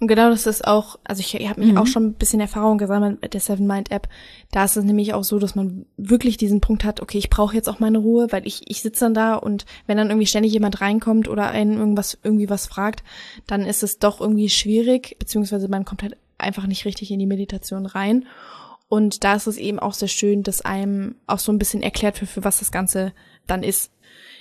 Und 0.00 0.08
genau 0.08 0.28
das 0.28 0.46
ist 0.46 0.66
auch, 0.66 0.98
also 1.04 1.20
ich, 1.20 1.34
ich 1.34 1.48
habe 1.48 1.60
mich 1.60 1.72
mhm. 1.72 1.78
auch 1.78 1.86
schon 1.86 2.06
ein 2.06 2.14
bisschen 2.14 2.40
Erfahrung 2.40 2.78
gesammelt 2.78 3.22
mit 3.22 3.32
der 3.32 3.40
Seven 3.40 3.66
Mind 3.66 3.90
App. 3.90 4.08
Da 4.50 4.64
ist 4.64 4.76
es 4.76 4.84
nämlich 4.84 5.14
auch 5.14 5.22
so, 5.22 5.38
dass 5.38 5.54
man 5.54 5.86
wirklich 5.96 6.36
diesen 6.36 6.60
Punkt 6.60 6.84
hat, 6.84 7.00
okay, 7.00 7.18
ich 7.18 7.30
brauche 7.30 7.54
jetzt 7.54 7.68
auch 7.68 7.78
meine 7.78 7.98
Ruhe, 7.98 8.26
weil 8.30 8.46
ich, 8.46 8.62
ich 8.66 8.82
sitze 8.82 9.04
dann 9.04 9.14
da 9.14 9.36
und 9.36 9.66
wenn 9.86 9.96
dann 9.96 10.08
irgendwie 10.08 10.26
ständig 10.26 10.52
jemand 10.52 10.80
reinkommt 10.80 11.28
oder 11.28 11.48
einen 11.48 11.78
irgendwas, 11.78 12.18
irgendwie 12.22 12.50
was 12.50 12.66
fragt, 12.66 13.04
dann 13.46 13.62
ist 13.62 13.82
es 13.82 13.98
doch 13.98 14.20
irgendwie 14.20 14.48
schwierig, 14.48 15.16
beziehungsweise 15.18 15.68
man 15.68 15.84
kommt 15.84 16.02
halt 16.02 16.16
einfach 16.38 16.66
nicht 16.66 16.84
richtig 16.84 17.10
in 17.12 17.20
die 17.20 17.26
Meditation 17.26 17.86
rein. 17.86 18.26
Und 18.88 19.24
da 19.24 19.34
ist 19.34 19.46
es 19.46 19.56
eben 19.56 19.78
auch 19.78 19.94
sehr 19.94 20.08
schön, 20.08 20.42
dass 20.42 20.60
einem 20.60 21.14
auch 21.26 21.38
so 21.38 21.52
ein 21.52 21.58
bisschen 21.58 21.82
erklärt 21.82 22.20
wird, 22.20 22.30
für 22.30 22.44
was 22.44 22.58
das 22.58 22.72
Ganze 22.72 23.12
dann 23.46 23.62
ist 23.62 23.90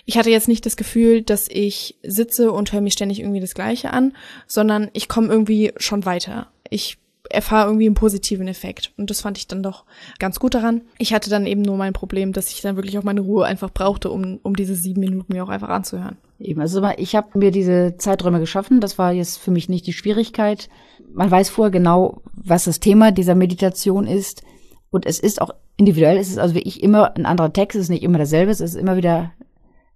ich 0.05 0.17
hatte 0.17 0.29
jetzt 0.29 0.47
nicht 0.47 0.65
das 0.65 0.75
Gefühl, 0.75 1.21
dass 1.21 1.47
ich 1.49 1.97
sitze 2.03 2.51
und 2.51 2.73
höre 2.73 2.81
mir 2.81 2.91
ständig 2.91 3.19
irgendwie 3.19 3.39
das 3.39 3.53
Gleiche 3.53 3.93
an, 3.93 4.13
sondern 4.47 4.89
ich 4.93 5.07
komme 5.07 5.27
irgendwie 5.29 5.73
schon 5.77 6.05
weiter. 6.05 6.47
Ich 6.69 6.97
erfahre 7.29 7.67
irgendwie 7.67 7.85
einen 7.85 7.95
positiven 7.95 8.47
Effekt. 8.47 8.91
Und 8.97 9.09
das 9.09 9.21
fand 9.21 9.37
ich 9.37 9.47
dann 9.47 9.63
doch 9.63 9.85
ganz 10.19 10.39
gut 10.39 10.55
daran. 10.55 10.81
Ich 10.97 11.13
hatte 11.13 11.29
dann 11.29 11.45
eben 11.45 11.61
nur 11.61 11.77
mein 11.77 11.93
Problem, 11.93 12.33
dass 12.33 12.51
ich 12.51 12.61
dann 12.61 12.75
wirklich 12.75 12.97
auch 12.97 13.03
meine 13.03 13.21
Ruhe 13.21 13.45
einfach 13.45 13.71
brauchte, 13.71 14.11
um, 14.11 14.39
um 14.43 14.55
diese 14.55 14.75
sieben 14.75 14.99
Minuten 14.99 15.33
mir 15.33 15.43
auch 15.43 15.49
einfach 15.49 15.69
anzuhören. 15.69 16.17
Eben, 16.39 16.59
also 16.59 16.85
ich 16.97 17.15
habe 17.15 17.37
mir 17.39 17.51
diese 17.51 17.95
Zeiträume 17.97 18.39
geschaffen. 18.39 18.81
Das 18.81 18.97
war 18.97 19.13
jetzt 19.13 19.37
für 19.37 19.51
mich 19.51 19.69
nicht 19.69 19.87
die 19.87 19.93
Schwierigkeit. 19.93 20.69
Man 21.13 21.31
weiß 21.31 21.49
vorher 21.49 21.71
genau, 21.71 22.21
was 22.33 22.65
das 22.65 22.81
Thema 22.81 23.11
dieser 23.11 23.35
Meditation 23.35 24.05
ist. 24.05 24.43
Und 24.89 25.05
es 25.05 25.19
ist 25.19 25.41
auch 25.41 25.51
individuell. 25.77 26.17
Es 26.17 26.29
ist 26.29 26.39
also 26.39 26.55
wie 26.55 26.59
ich 26.59 26.83
immer 26.83 27.15
ein 27.15 27.25
anderer 27.25 27.53
Text. 27.53 27.75
Es 27.75 27.83
ist 27.83 27.89
nicht 27.89 28.03
immer 28.03 28.17
dasselbe. 28.17 28.51
Es 28.51 28.59
ist 28.59 28.75
immer 28.75 28.97
wieder 28.97 29.31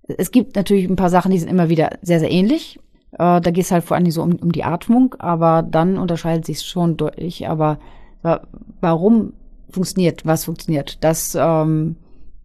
es 0.08 0.32
gibt 0.32 0.56
natürlich 0.56 0.90
ein 0.90 0.96
paar 0.96 1.10
Sachen, 1.10 1.32
die 1.32 1.40
sind 1.40 1.50
immer 1.50 1.70
wieder 1.70 1.98
sehr, 2.02 2.20
sehr 2.20 2.32
ähnlich. 2.32 2.80
Äh, 3.14 3.42
da 3.42 3.52
geht 3.52 3.66
es 3.66 3.72
halt 3.72 3.84
vor 3.84 3.98
allem 3.98 4.10
so 4.12 4.22
um, 4.22 4.36
um 4.36 4.52
die 4.52 4.64
Atmung, 4.64 5.16
aber 5.20 5.64
dann 5.64 5.98
unterscheidet 5.98 6.46
sich 6.46 6.62
schon 6.62 6.98
deutlich. 6.98 7.48
Aber 7.48 7.80
warum 8.82 9.34
funktioniert, 9.70 10.26
was 10.26 10.46
funktioniert, 10.46 11.04
das, 11.04 11.36
ähm, 11.40 11.96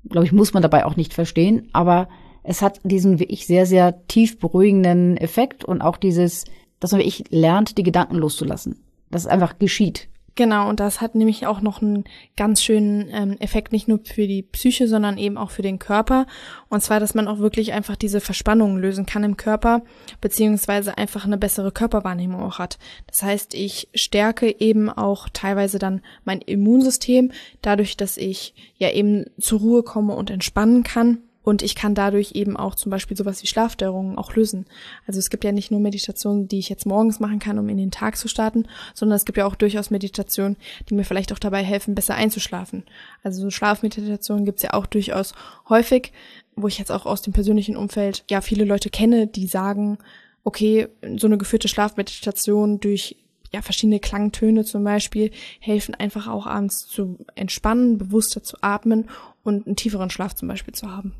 glaube 0.08 0.26
ich, 0.26 0.32
muss 0.32 0.52
man 0.52 0.62
dabei 0.62 0.84
auch 0.84 0.96
nicht 0.96 1.14
verstehen. 1.14 1.68
Aber 1.72 2.08
es 2.42 2.62
hat 2.62 2.80
diesen, 2.84 3.18
wie 3.18 3.24
ich, 3.24 3.46
sehr, 3.46 3.66
sehr 3.66 4.06
tief 4.06 4.38
beruhigenden 4.38 5.16
Effekt 5.16 5.64
und 5.64 5.80
auch 5.80 5.96
dieses, 5.96 6.44
dass 6.80 6.92
man 6.92 7.00
wie 7.00 7.06
ich 7.06 7.24
lernt, 7.30 7.78
die 7.78 7.82
Gedanken 7.82 8.16
loszulassen. 8.16 8.80
Dass 9.10 9.22
es 9.22 9.28
einfach 9.28 9.58
geschieht. 9.58 10.08
Genau, 10.34 10.70
und 10.70 10.80
das 10.80 11.02
hat 11.02 11.14
nämlich 11.14 11.46
auch 11.46 11.60
noch 11.60 11.82
einen 11.82 12.04
ganz 12.36 12.62
schönen 12.62 13.08
ähm, 13.12 13.36
Effekt, 13.40 13.70
nicht 13.70 13.86
nur 13.86 14.00
für 14.02 14.26
die 14.26 14.42
Psyche, 14.42 14.88
sondern 14.88 15.18
eben 15.18 15.36
auch 15.36 15.50
für 15.50 15.60
den 15.60 15.78
Körper. 15.78 16.26
Und 16.70 16.82
zwar, 16.82 17.00
dass 17.00 17.14
man 17.14 17.28
auch 17.28 17.38
wirklich 17.38 17.74
einfach 17.74 17.96
diese 17.96 18.20
Verspannungen 18.20 18.78
lösen 18.78 19.04
kann 19.04 19.24
im 19.24 19.36
Körper, 19.36 19.82
beziehungsweise 20.22 20.96
einfach 20.96 21.26
eine 21.26 21.36
bessere 21.36 21.70
Körperwahrnehmung 21.70 22.42
auch 22.42 22.58
hat. 22.58 22.78
Das 23.06 23.22
heißt, 23.22 23.52
ich 23.52 23.88
stärke 23.94 24.58
eben 24.58 24.88
auch 24.88 25.28
teilweise 25.30 25.78
dann 25.78 26.00
mein 26.24 26.40
Immunsystem, 26.40 27.30
dadurch, 27.60 27.98
dass 27.98 28.16
ich 28.16 28.54
ja 28.78 28.90
eben 28.90 29.26
zur 29.38 29.60
Ruhe 29.60 29.82
komme 29.82 30.14
und 30.14 30.30
entspannen 30.30 30.82
kann. 30.82 31.18
Und 31.42 31.62
ich 31.62 31.74
kann 31.74 31.94
dadurch 31.94 32.32
eben 32.32 32.56
auch 32.56 32.74
zum 32.74 32.90
Beispiel 32.90 33.16
sowas 33.16 33.42
wie 33.42 33.46
Schlafstörungen 33.46 34.16
auch 34.16 34.34
lösen. 34.34 34.66
Also 35.06 35.18
es 35.18 35.30
gibt 35.30 35.44
ja 35.44 35.52
nicht 35.52 35.70
nur 35.70 35.80
Meditationen, 35.80 36.46
die 36.48 36.58
ich 36.58 36.68
jetzt 36.68 36.86
morgens 36.86 37.20
machen 37.20 37.38
kann, 37.38 37.58
um 37.58 37.68
in 37.68 37.76
den 37.76 37.90
Tag 37.90 38.16
zu 38.16 38.28
starten, 38.28 38.66
sondern 38.94 39.16
es 39.16 39.24
gibt 39.24 39.38
ja 39.38 39.46
auch 39.46 39.56
durchaus 39.56 39.90
Meditationen, 39.90 40.56
die 40.88 40.94
mir 40.94 41.04
vielleicht 41.04 41.32
auch 41.32 41.38
dabei 41.38 41.62
helfen, 41.62 41.94
besser 41.94 42.14
einzuschlafen. 42.14 42.84
Also 43.22 43.42
so 43.42 43.50
Schlafmeditationen 43.50 44.44
gibt's 44.44 44.62
ja 44.62 44.72
auch 44.74 44.86
durchaus 44.86 45.34
häufig, 45.68 46.12
wo 46.54 46.68
ich 46.68 46.78
jetzt 46.78 46.92
auch 46.92 47.06
aus 47.06 47.22
dem 47.22 47.32
persönlichen 47.32 47.76
Umfeld 47.76 48.24
ja 48.30 48.40
viele 48.40 48.64
Leute 48.64 48.90
kenne, 48.90 49.26
die 49.26 49.46
sagen, 49.46 49.98
okay, 50.44 50.88
so 51.16 51.26
eine 51.26 51.38
geführte 51.38 51.68
Schlafmeditation 51.68 52.80
durch 52.80 53.16
ja, 53.52 53.60
verschiedene 53.60 54.00
Klangtöne 54.00 54.64
zum 54.64 54.82
Beispiel 54.82 55.30
helfen 55.60 55.94
einfach 55.94 56.26
auch 56.26 56.46
abends 56.46 56.86
zu 56.88 57.18
entspannen, 57.34 57.98
bewusster 57.98 58.42
zu 58.42 58.56
atmen 58.62 59.10
und 59.44 59.66
einen 59.66 59.76
tieferen 59.76 60.10
Schlaf 60.10 60.34
zum 60.34 60.48
Beispiel 60.48 60.74
zu 60.74 60.90
haben. 60.90 61.14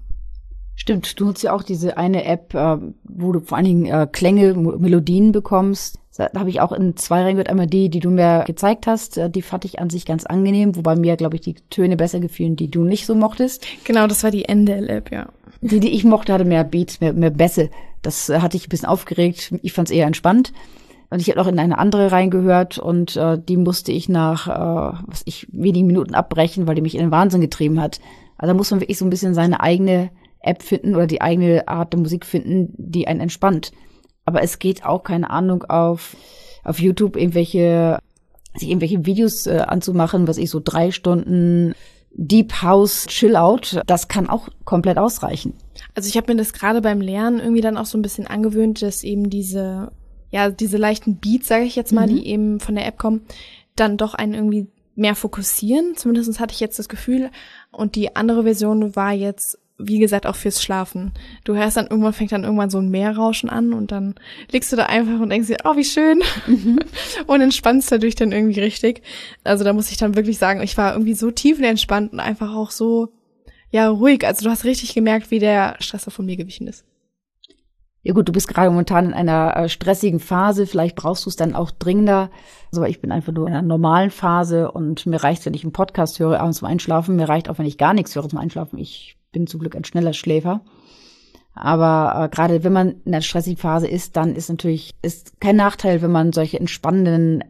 Stimmt, 0.74 1.20
du 1.20 1.26
nutzt 1.26 1.42
ja 1.42 1.52
auch 1.52 1.62
diese 1.62 1.96
eine 1.96 2.24
App, 2.24 2.54
äh, 2.54 2.78
wo 3.04 3.32
du 3.32 3.40
vor 3.40 3.56
allen 3.56 3.66
Dingen 3.66 3.86
äh, 3.86 4.06
Klänge, 4.10 4.54
Melodien 4.54 5.32
bekommst. 5.32 5.98
Da 6.16 6.28
habe 6.36 6.50
ich 6.50 6.60
auch 6.60 6.72
in 6.72 6.96
zwei 6.96 7.22
Reihen 7.22 7.46
einmal 7.46 7.66
die, 7.66 7.88
die 7.88 8.00
du 8.00 8.10
mir 8.10 8.44
gezeigt 8.46 8.86
hast. 8.86 9.16
Äh, 9.16 9.30
die 9.30 9.42
fand 9.42 9.64
ich 9.64 9.78
an 9.78 9.90
sich 9.90 10.04
ganz 10.04 10.26
angenehm, 10.26 10.76
wobei 10.76 10.96
mir, 10.96 11.16
glaube 11.16 11.36
ich, 11.36 11.42
die 11.42 11.54
Töne 11.70 11.96
besser 11.96 12.20
gefielen, 12.20 12.56
die 12.56 12.70
du 12.70 12.84
nicht 12.84 13.06
so 13.06 13.14
mochtest. 13.14 13.66
Genau, 13.84 14.06
das 14.06 14.22
war 14.22 14.30
die 14.30 14.44
Endel-App, 14.44 15.10
ja. 15.10 15.28
Die, 15.60 15.80
die 15.80 15.90
ich 15.90 16.04
mochte, 16.04 16.32
hatte 16.32 16.44
mehr 16.44 16.64
Beats, 16.64 17.00
mehr, 17.00 17.12
mehr 17.12 17.30
Bässe. 17.30 17.70
Das 18.02 18.28
äh, 18.28 18.40
hatte 18.40 18.56
ich 18.56 18.66
ein 18.66 18.70
bisschen 18.70 18.88
aufgeregt. 18.88 19.54
Ich 19.62 19.72
fand 19.72 19.88
es 19.88 19.94
eher 19.94 20.06
entspannt. 20.06 20.52
Und 21.08 21.20
ich 21.20 21.28
habe 21.28 21.40
auch 21.40 21.46
in 21.46 21.58
eine 21.58 21.78
andere 21.78 22.10
reingehört 22.10 22.78
und 22.78 23.16
äh, 23.16 23.38
die 23.38 23.58
musste 23.58 23.92
ich 23.92 24.08
nach, 24.08 24.48
äh, 24.48 24.98
was 25.06 25.22
ich, 25.26 25.46
wenigen 25.52 25.86
Minuten 25.86 26.14
abbrechen, 26.14 26.66
weil 26.66 26.74
die 26.74 26.80
mich 26.80 26.94
in 26.94 27.02
den 27.02 27.10
Wahnsinn 27.10 27.42
getrieben 27.42 27.80
hat. 27.80 28.00
Also 28.38 28.52
da 28.52 28.56
muss 28.56 28.70
man 28.70 28.80
wirklich 28.80 28.98
so 28.98 29.04
ein 29.04 29.10
bisschen 29.10 29.34
seine 29.34 29.60
eigene 29.60 30.10
App 30.42 30.62
finden 30.62 30.94
oder 30.94 31.06
die 31.06 31.20
eigene 31.20 31.68
Art 31.68 31.92
der 31.92 32.00
Musik 32.00 32.26
finden, 32.26 32.74
die 32.76 33.06
einen 33.06 33.20
entspannt. 33.20 33.72
Aber 34.24 34.42
es 34.42 34.58
geht 34.58 34.84
auch, 34.84 35.02
keine 35.02 35.30
Ahnung, 35.30 35.64
auf, 35.64 36.16
auf 36.64 36.78
YouTube 36.78 37.16
irgendwelche, 37.16 37.98
sich 38.56 38.68
irgendwelche 38.68 39.06
Videos 39.06 39.46
äh, 39.46 39.64
anzumachen, 39.66 40.28
was 40.28 40.38
ich 40.38 40.50
so 40.50 40.60
drei 40.62 40.90
Stunden 40.90 41.74
Deep 42.14 42.62
House 42.62 43.06
Chill 43.06 43.36
Out, 43.36 43.80
das 43.86 44.08
kann 44.08 44.28
auch 44.28 44.48
komplett 44.64 44.98
ausreichen. 44.98 45.54
Also 45.94 46.08
ich 46.08 46.16
habe 46.16 46.32
mir 46.32 46.38
das 46.38 46.52
gerade 46.52 46.82
beim 46.82 47.00
Lernen 47.00 47.40
irgendwie 47.40 47.62
dann 47.62 47.78
auch 47.78 47.86
so 47.86 47.96
ein 47.96 48.02
bisschen 48.02 48.26
angewöhnt, 48.26 48.82
dass 48.82 49.02
eben 49.02 49.30
diese, 49.30 49.92
ja, 50.30 50.50
diese 50.50 50.76
leichten 50.76 51.16
Beats, 51.16 51.48
sage 51.48 51.64
ich 51.64 51.74
jetzt 51.74 51.92
mal, 51.92 52.06
mhm. 52.06 52.16
die 52.16 52.26
eben 52.26 52.60
von 52.60 52.74
der 52.74 52.86
App 52.86 52.98
kommen, 52.98 53.22
dann 53.76 53.96
doch 53.96 54.14
einen 54.14 54.34
irgendwie 54.34 54.68
mehr 54.94 55.14
fokussieren. 55.14 55.94
Zumindest 55.96 56.38
hatte 56.38 56.52
ich 56.52 56.60
jetzt 56.60 56.78
das 56.78 56.88
Gefühl. 56.88 57.30
Und 57.70 57.96
die 57.96 58.14
andere 58.14 58.42
Version 58.42 58.94
war 58.94 59.12
jetzt 59.12 59.58
wie 59.78 59.98
gesagt, 59.98 60.26
auch 60.26 60.36
fürs 60.36 60.62
Schlafen. 60.62 61.12
Du 61.44 61.54
hörst 61.54 61.76
dann 61.76 61.86
irgendwann, 61.86 62.12
fängt 62.12 62.32
dann 62.32 62.44
irgendwann 62.44 62.70
so 62.70 62.78
ein 62.78 62.90
Meerrauschen 62.90 63.50
an 63.50 63.72
und 63.72 63.92
dann 63.92 64.14
liegst 64.50 64.72
du 64.72 64.76
da 64.76 64.86
einfach 64.86 65.20
und 65.20 65.30
denkst 65.30 65.48
dir, 65.48 65.58
oh, 65.64 65.76
wie 65.76 65.84
schön. 65.84 66.22
Mhm. 66.46 66.80
und 67.26 67.40
entspannst 67.40 67.90
dadurch 67.90 68.14
dann 68.14 68.32
irgendwie 68.32 68.60
richtig. 68.60 69.02
Also 69.44 69.64
da 69.64 69.72
muss 69.72 69.90
ich 69.90 69.96
dann 69.96 70.14
wirklich 70.14 70.38
sagen, 70.38 70.62
ich 70.62 70.76
war 70.76 70.92
irgendwie 70.92 71.14
so 71.14 71.30
tiefenentspannt 71.30 72.12
und 72.12 72.20
einfach 72.20 72.54
auch 72.54 72.70
so, 72.70 73.08
ja, 73.70 73.88
ruhig. 73.88 74.26
Also 74.26 74.44
du 74.44 74.50
hast 74.50 74.64
richtig 74.64 74.94
gemerkt, 74.94 75.30
wie 75.30 75.38
der 75.38 75.76
Stresser 75.80 76.10
von 76.10 76.26
mir 76.26 76.36
gewichen 76.36 76.66
ist. 76.66 76.84
Ja 78.04 78.14
gut, 78.14 78.28
du 78.28 78.32
bist 78.32 78.48
gerade 78.48 78.68
momentan 78.68 79.06
in 79.06 79.14
einer 79.14 79.56
äh, 79.56 79.68
stressigen 79.68 80.18
Phase, 80.18 80.66
vielleicht 80.66 80.96
brauchst 80.96 81.24
du 81.24 81.30
es 81.30 81.36
dann 81.36 81.54
auch 81.54 81.70
dringender. 81.70 82.30
Also 82.72 82.82
ich 82.84 83.00
bin 83.00 83.12
einfach 83.12 83.32
nur 83.32 83.46
in 83.46 83.52
einer 83.52 83.62
normalen 83.62 84.10
Phase 84.10 84.72
und 84.72 85.06
mir 85.06 85.22
reicht, 85.22 85.46
wenn 85.46 85.54
ich 85.54 85.62
einen 85.62 85.72
Podcast 85.72 86.18
höre 86.18 86.40
abends 86.40 86.58
zum 86.58 86.66
Einschlafen. 86.66 87.14
Mir 87.14 87.28
reicht 87.28 87.48
auch, 87.48 87.58
wenn 87.58 87.66
ich 87.66 87.78
gar 87.78 87.94
nichts 87.94 88.16
höre 88.16 88.28
zum 88.28 88.40
Einschlafen. 88.40 88.76
Ich 88.78 89.16
bin 89.32 89.46
zum 89.46 89.60
Glück 89.60 89.74
ein 89.74 89.84
schneller 89.84 90.12
Schläfer. 90.12 90.60
Aber 91.54 92.24
äh, 92.24 92.28
gerade 92.34 92.64
wenn 92.64 92.72
man 92.72 93.02
in 93.04 93.12
einer 93.12 93.22
stressigen 93.22 93.58
Phase 93.58 93.86
ist, 93.86 94.16
dann 94.16 94.36
ist 94.36 94.48
natürlich 94.48 94.94
ist 95.02 95.40
kein 95.40 95.56
Nachteil, 95.56 96.00
wenn 96.00 96.12
man 96.12 96.32
solche 96.32 96.58
entspannenden 96.58 97.44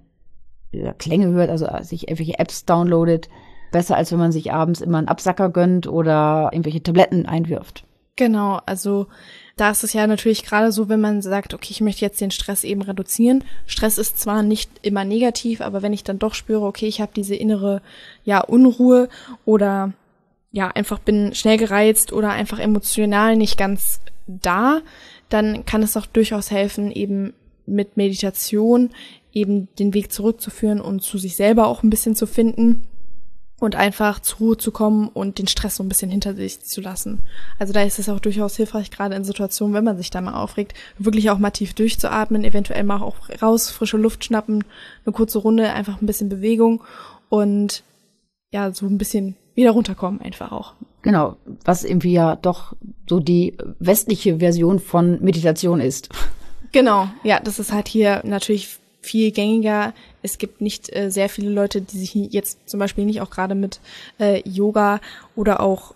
äh, 0.73 0.93
Klänge 0.99 1.29
hört, 1.29 1.51
also 1.51 1.67
äh, 1.67 1.85
sich 1.85 2.09
irgendwelche 2.09 2.39
Apps 2.39 2.65
downloadet. 2.65 3.29
Besser 3.71 3.97
als 3.97 4.13
wenn 4.13 4.19
man 4.19 4.33
sich 4.33 4.53
abends 4.53 4.81
immer 4.81 4.99
einen 4.99 5.09
Absacker 5.09 5.51
gönnt 5.51 5.87
oder 5.87 6.51
irgendwelche 6.53 6.83
Tabletten 6.83 7.27
einwirft. 7.27 7.85
Genau, 8.17 8.61
also 8.67 9.07
da 9.57 9.71
ist 9.71 9.85
es 9.85 9.95
ja 9.95 10.07
natürlich 10.07 10.45
gerade 10.45 10.71
so, 10.71 10.91
wenn 10.91 11.01
man 11.01 11.23
sagt, 11.23 11.55
okay, 11.55 11.69
ich 11.71 11.81
möchte 11.81 12.05
jetzt 12.05 12.21
den 12.21 12.31
Stress 12.31 12.65
eben 12.65 12.83
reduzieren. 12.83 13.45
Stress 13.67 13.97
ist 13.97 14.21
zwar 14.21 14.43
nicht 14.43 14.71
immer 14.83 15.05
negativ, 15.05 15.63
aber 15.63 15.81
wenn 15.81 15.95
ich 15.95 16.05
dann 16.05 16.19
doch 16.19 16.35
spüre, 16.35 16.67
okay, 16.67 16.87
ich 16.87 17.01
habe 17.01 17.13
diese 17.17 17.35
innere 17.35 17.81
ja 18.25 18.41
Unruhe 18.41 19.09
oder 19.47 19.95
ja, 20.53 20.69
einfach 20.69 20.99
bin 20.99 21.35
schnell 21.35 21.57
gereizt 21.57 22.13
oder 22.13 22.31
einfach 22.31 22.59
emotional 22.59 23.37
nicht 23.37 23.57
ganz 23.57 24.01
da, 24.27 24.83
dann 25.29 25.65
kann 25.65 25.83
es 25.83 25.97
auch 25.97 26.07
durchaus 26.07 26.51
helfen, 26.51 26.93
eben 26.93 27.33
mit 27.67 27.97
Meditation 27.97 28.91
eben 29.33 29.69
den 29.79 29.95
Weg 29.95 30.13
zurückzuführen 30.13 30.81
und 30.81 31.03
zu 31.03 31.17
sich 31.17 31.37
selber 31.37 31.67
auch 31.67 31.83
ein 31.83 31.91
bisschen 31.91 32.15
zu 32.15 32.27
finden 32.27 32.83
und 33.61 33.77
einfach 33.77 34.21
zur 34.21 34.39
Ruhe 34.39 34.57
zu 34.59 34.73
kommen 34.73 35.09
und 35.09 35.39
den 35.39 35.47
Stress 35.47 35.77
so 35.77 35.83
ein 35.83 35.89
bisschen 35.89 36.11
hinter 36.11 36.35
sich 36.35 36.61
zu 36.61 36.81
lassen. 36.81 37.21
Also 37.59 37.73
da 37.73 37.83
ist 37.83 37.99
es 37.99 38.09
auch 38.09 38.21
durchaus 38.21 38.57
hilfreich, 38.57 38.91
gerade 38.91 39.15
in 39.15 39.25
Situationen, 39.25 39.75
wenn 39.75 39.85
man 39.85 39.97
sich 39.97 40.11
da 40.11 40.21
mal 40.21 40.35
aufregt, 40.35 40.75
wirklich 40.99 41.31
auch 41.31 41.39
mal 41.39 41.51
tief 41.51 41.73
durchzuatmen, 41.73 42.45
eventuell 42.45 42.83
mal 42.83 43.01
auch 43.01 43.17
raus, 43.41 43.71
frische 43.71 43.97
Luft 43.97 44.25
schnappen, 44.25 44.65
eine 45.07 45.13
kurze 45.13 45.39
Runde, 45.39 45.73
einfach 45.73 46.03
ein 46.03 46.07
bisschen 46.07 46.29
Bewegung 46.29 46.83
und 47.29 47.85
ja, 48.51 48.73
so 48.73 48.85
ein 48.85 48.99
bisschen 48.99 49.37
wieder 49.55 49.73
runterkommen 49.73 50.21
einfach 50.21 50.53
auch. 50.53 50.75
Genau, 51.03 51.37
was 51.65 51.85
irgendwie 51.85 52.13
ja 52.13 52.37
doch 52.37 52.75
so 53.09 53.21
die 53.21 53.57
westliche 53.79 54.39
Version 54.39 54.79
von 54.79 55.23
Meditation 55.23 55.81
ist. 55.81 56.09
Genau, 56.71 57.09
ja, 57.23 57.41
das 57.41 57.59
ist 57.59 57.73
halt 57.73 57.89
hier 57.89 58.23
natürlich 58.25 58.79
viel 59.03 59.33
gängiger. 59.33 59.93
Es 60.23 60.39
gibt 60.39 60.61
nicht 60.61 60.95
äh, 60.95 61.11
sehr 61.11 61.29
viele 61.29 61.51
Leute, 61.51 61.83
die 61.83 61.99
sich 61.99 62.15
jetzt 62.15 62.69
zum 62.69 62.81
Beispiel 62.81 63.05
nicht 63.05 63.21
auch 63.21 63.31
gerade 63.31 63.55
mit 63.55 63.81
äh, 64.19 64.49
Yoga 64.49 65.01
oder 65.35 65.61
auch 65.61 65.95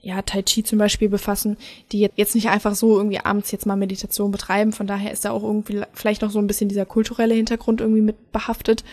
ja, 0.00 0.22
Tai 0.22 0.42
Chi 0.42 0.62
zum 0.62 0.78
Beispiel 0.78 1.08
befassen, 1.08 1.56
die 1.90 2.08
jetzt 2.14 2.34
nicht 2.34 2.48
einfach 2.48 2.74
so 2.74 2.96
irgendwie 2.96 3.18
abends 3.18 3.50
jetzt 3.50 3.66
mal 3.66 3.76
Meditation 3.76 4.30
betreiben. 4.30 4.72
Von 4.72 4.86
daher 4.86 5.12
ist 5.12 5.24
da 5.24 5.32
auch 5.32 5.42
irgendwie 5.42 5.82
vielleicht 5.92 6.22
noch 6.22 6.30
so 6.30 6.38
ein 6.38 6.46
bisschen 6.46 6.68
dieser 6.68 6.86
kulturelle 6.86 7.34
Hintergrund 7.34 7.80
irgendwie 7.80 8.02
mit 8.02 8.30
behaftet. 8.32 8.84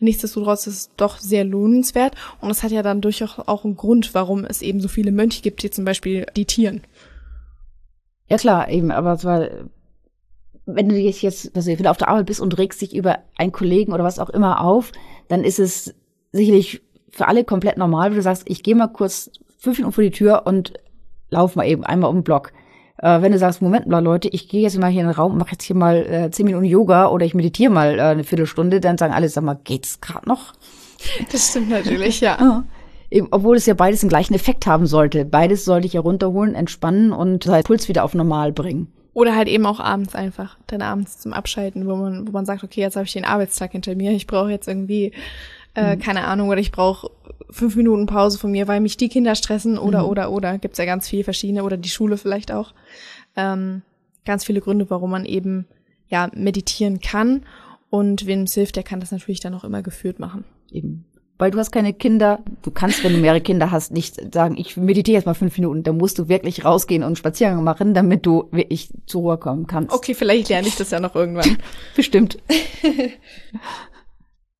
Nichtsdestotrotz 0.00 0.66
ist 0.66 0.74
es 0.74 0.90
doch 0.96 1.18
sehr 1.18 1.44
lohnenswert 1.44 2.14
und 2.40 2.50
es 2.50 2.62
hat 2.62 2.70
ja 2.70 2.82
dann 2.82 3.02
durchaus 3.02 3.38
auch 3.38 3.64
einen 3.64 3.76
Grund, 3.76 4.14
warum 4.14 4.46
es 4.46 4.62
eben 4.62 4.80
so 4.80 4.88
viele 4.88 5.12
Mönche 5.12 5.42
gibt, 5.42 5.62
die 5.62 5.70
zum 5.70 5.84
Beispiel 5.84 6.26
die 6.36 6.46
Tieren. 6.46 6.82
Ja 8.28 8.38
klar, 8.38 8.70
eben, 8.70 8.90
aber 8.90 9.12
es 9.12 9.24
war, 9.24 9.48
wenn 10.64 10.88
du 10.88 10.94
dich 10.94 11.20
jetzt, 11.20 11.54
also 11.54 11.70
wenn 11.70 11.82
du 11.82 11.90
auf 11.90 11.98
der 11.98 12.08
Arbeit 12.08 12.26
bist 12.26 12.40
und 12.40 12.56
regst 12.56 12.80
dich 12.80 12.94
über 12.94 13.18
einen 13.36 13.52
Kollegen 13.52 13.92
oder 13.92 14.04
was 14.04 14.18
auch 14.18 14.30
immer 14.30 14.62
auf, 14.62 14.92
dann 15.28 15.44
ist 15.44 15.58
es 15.58 15.94
sicherlich 16.32 16.80
für 17.10 17.28
alle 17.28 17.44
komplett 17.44 17.76
normal, 17.76 18.10
wenn 18.10 18.16
du 18.16 18.22
sagst, 18.22 18.44
ich 18.46 18.62
gehe 18.62 18.74
mal 18.74 18.88
kurz 18.88 19.30
fünf 19.58 19.78
Minuten 19.78 19.92
vor 19.92 20.04
die 20.04 20.10
Tür 20.10 20.46
und 20.46 20.72
lauf 21.28 21.56
mal 21.56 21.66
eben 21.66 21.84
einmal 21.84 22.08
um 22.08 22.18
den 22.18 22.24
Block. 22.24 22.52
Äh, 23.02 23.22
wenn 23.22 23.32
du 23.32 23.38
sagst, 23.38 23.62
Moment 23.62 23.86
mal, 23.86 24.02
Leute, 24.02 24.28
ich 24.28 24.48
gehe 24.48 24.62
jetzt 24.62 24.78
mal 24.78 24.90
hier 24.90 25.00
in 25.00 25.06
den 25.06 25.16
Raum, 25.16 25.38
mache 25.38 25.52
jetzt 25.52 25.64
hier 25.64 25.76
mal 25.76 25.96
äh, 25.96 26.30
zehn 26.30 26.46
Minuten 26.46 26.64
Yoga 26.66 27.08
oder 27.08 27.24
ich 27.24 27.34
meditiere 27.34 27.72
mal 27.72 27.98
äh, 27.98 28.02
eine 28.02 28.24
Viertelstunde, 28.24 28.80
dann 28.80 28.98
sagen 28.98 29.14
alle, 29.14 29.28
sag 29.28 29.44
mal, 29.44 29.58
geht's 29.64 30.00
gerade 30.00 30.28
noch? 30.28 30.52
Das 31.32 31.48
stimmt 31.50 31.70
natürlich, 31.70 32.20
ja. 32.20 32.36
ja. 32.38 32.64
Eben, 33.10 33.28
obwohl 33.30 33.56
es 33.56 33.66
ja 33.66 33.74
beides 33.74 34.00
den 34.00 34.10
gleichen 34.10 34.34
Effekt 34.34 34.66
haben 34.66 34.86
sollte. 34.86 35.24
Beides 35.24 35.64
sollte 35.64 35.86
ich 35.86 35.94
ja 35.94 36.00
runterholen, 36.00 36.54
entspannen 36.54 37.10
und 37.10 37.46
halt 37.46 37.66
Puls 37.66 37.88
wieder 37.88 38.04
auf 38.04 38.14
normal 38.14 38.52
bringen. 38.52 38.92
Oder 39.12 39.34
halt 39.34 39.48
eben 39.48 39.66
auch 39.66 39.80
abends 39.80 40.14
einfach, 40.14 40.56
dann 40.68 40.82
abends 40.82 41.18
zum 41.18 41.32
Abschalten, 41.32 41.88
wo 41.88 41.96
man, 41.96 42.28
wo 42.28 42.32
man 42.32 42.46
sagt, 42.46 42.62
okay, 42.62 42.82
jetzt 42.82 42.94
habe 42.94 43.06
ich 43.06 43.12
den 43.12 43.24
Arbeitstag 43.24 43.72
hinter 43.72 43.96
mir, 43.96 44.12
ich 44.12 44.26
brauche 44.26 44.50
jetzt 44.50 44.68
irgendwie, 44.68 45.12
äh, 45.74 45.96
mhm. 45.96 46.00
keine 46.00 46.24
Ahnung, 46.24 46.48
oder 46.48 46.60
ich 46.60 46.72
brauche 46.72 47.10
fünf 47.50 47.76
Minuten 47.76 48.06
Pause 48.06 48.38
von 48.38 48.50
mir, 48.50 48.68
weil 48.68 48.80
mich 48.80 48.96
die 48.96 49.08
Kinder 49.08 49.34
stressen 49.34 49.78
oder, 49.78 50.02
mhm. 50.02 50.08
oder, 50.08 50.32
oder. 50.32 50.58
Gibt's 50.58 50.78
ja 50.78 50.84
ganz 50.84 51.08
viele 51.08 51.24
verschiedene 51.24 51.64
oder 51.64 51.76
die 51.76 51.88
Schule 51.88 52.16
vielleicht 52.16 52.52
auch. 52.52 52.74
Ähm, 53.36 53.82
ganz 54.24 54.44
viele 54.44 54.60
Gründe, 54.60 54.88
warum 54.90 55.10
man 55.10 55.24
eben, 55.24 55.66
ja, 56.08 56.30
meditieren 56.34 57.00
kann. 57.00 57.42
Und 57.88 58.26
wem 58.26 58.42
es 58.42 58.54
hilft, 58.54 58.76
der 58.76 58.84
kann 58.84 59.00
das 59.00 59.10
natürlich 59.10 59.40
dann 59.40 59.54
auch 59.54 59.64
immer 59.64 59.82
geführt 59.82 60.20
machen. 60.20 60.44
Eben. 60.70 61.04
Weil 61.38 61.50
du 61.50 61.58
hast 61.58 61.72
keine 61.72 61.94
Kinder, 61.94 62.40
du 62.60 62.70
kannst, 62.70 63.02
wenn 63.02 63.14
du 63.14 63.18
mehrere 63.18 63.40
Kinder 63.40 63.70
hast, 63.70 63.92
nicht 63.92 64.34
sagen, 64.34 64.58
ich 64.58 64.76
meditiere 64.76 65.16
jetzt 65.16 65.24
mal 65.24 65.34
fünf 65.34 65.56
Minuten. 65.56 65.82
Da 65.82 65.92
musst 65.92 66.18
du 66.18 66.28
wirklich 66.28 66.66
rausgehen 66.66 67.02
und 67.02 67.16
Spaziergang 67.16 67.64
machen, 67.64 67.94
damit 67.94 68.26
du 68.26 68.48
wirklich 68.50 68.90
zur 69.06 69.22
Ruhe 69.22 69.38
kommen 69.38 69.66
kannst. 69.66 69.90
Okay, 69.90 70.14
vielleicht 70.14 70.50
lerne 70.50 70.68
ich 70.68 70.76
das 70.76 70.90
ja 70.90 71.00
noch 71.00 71.14
irgendwann. 71.16 71.56
Bestimmt. 71.96 72.38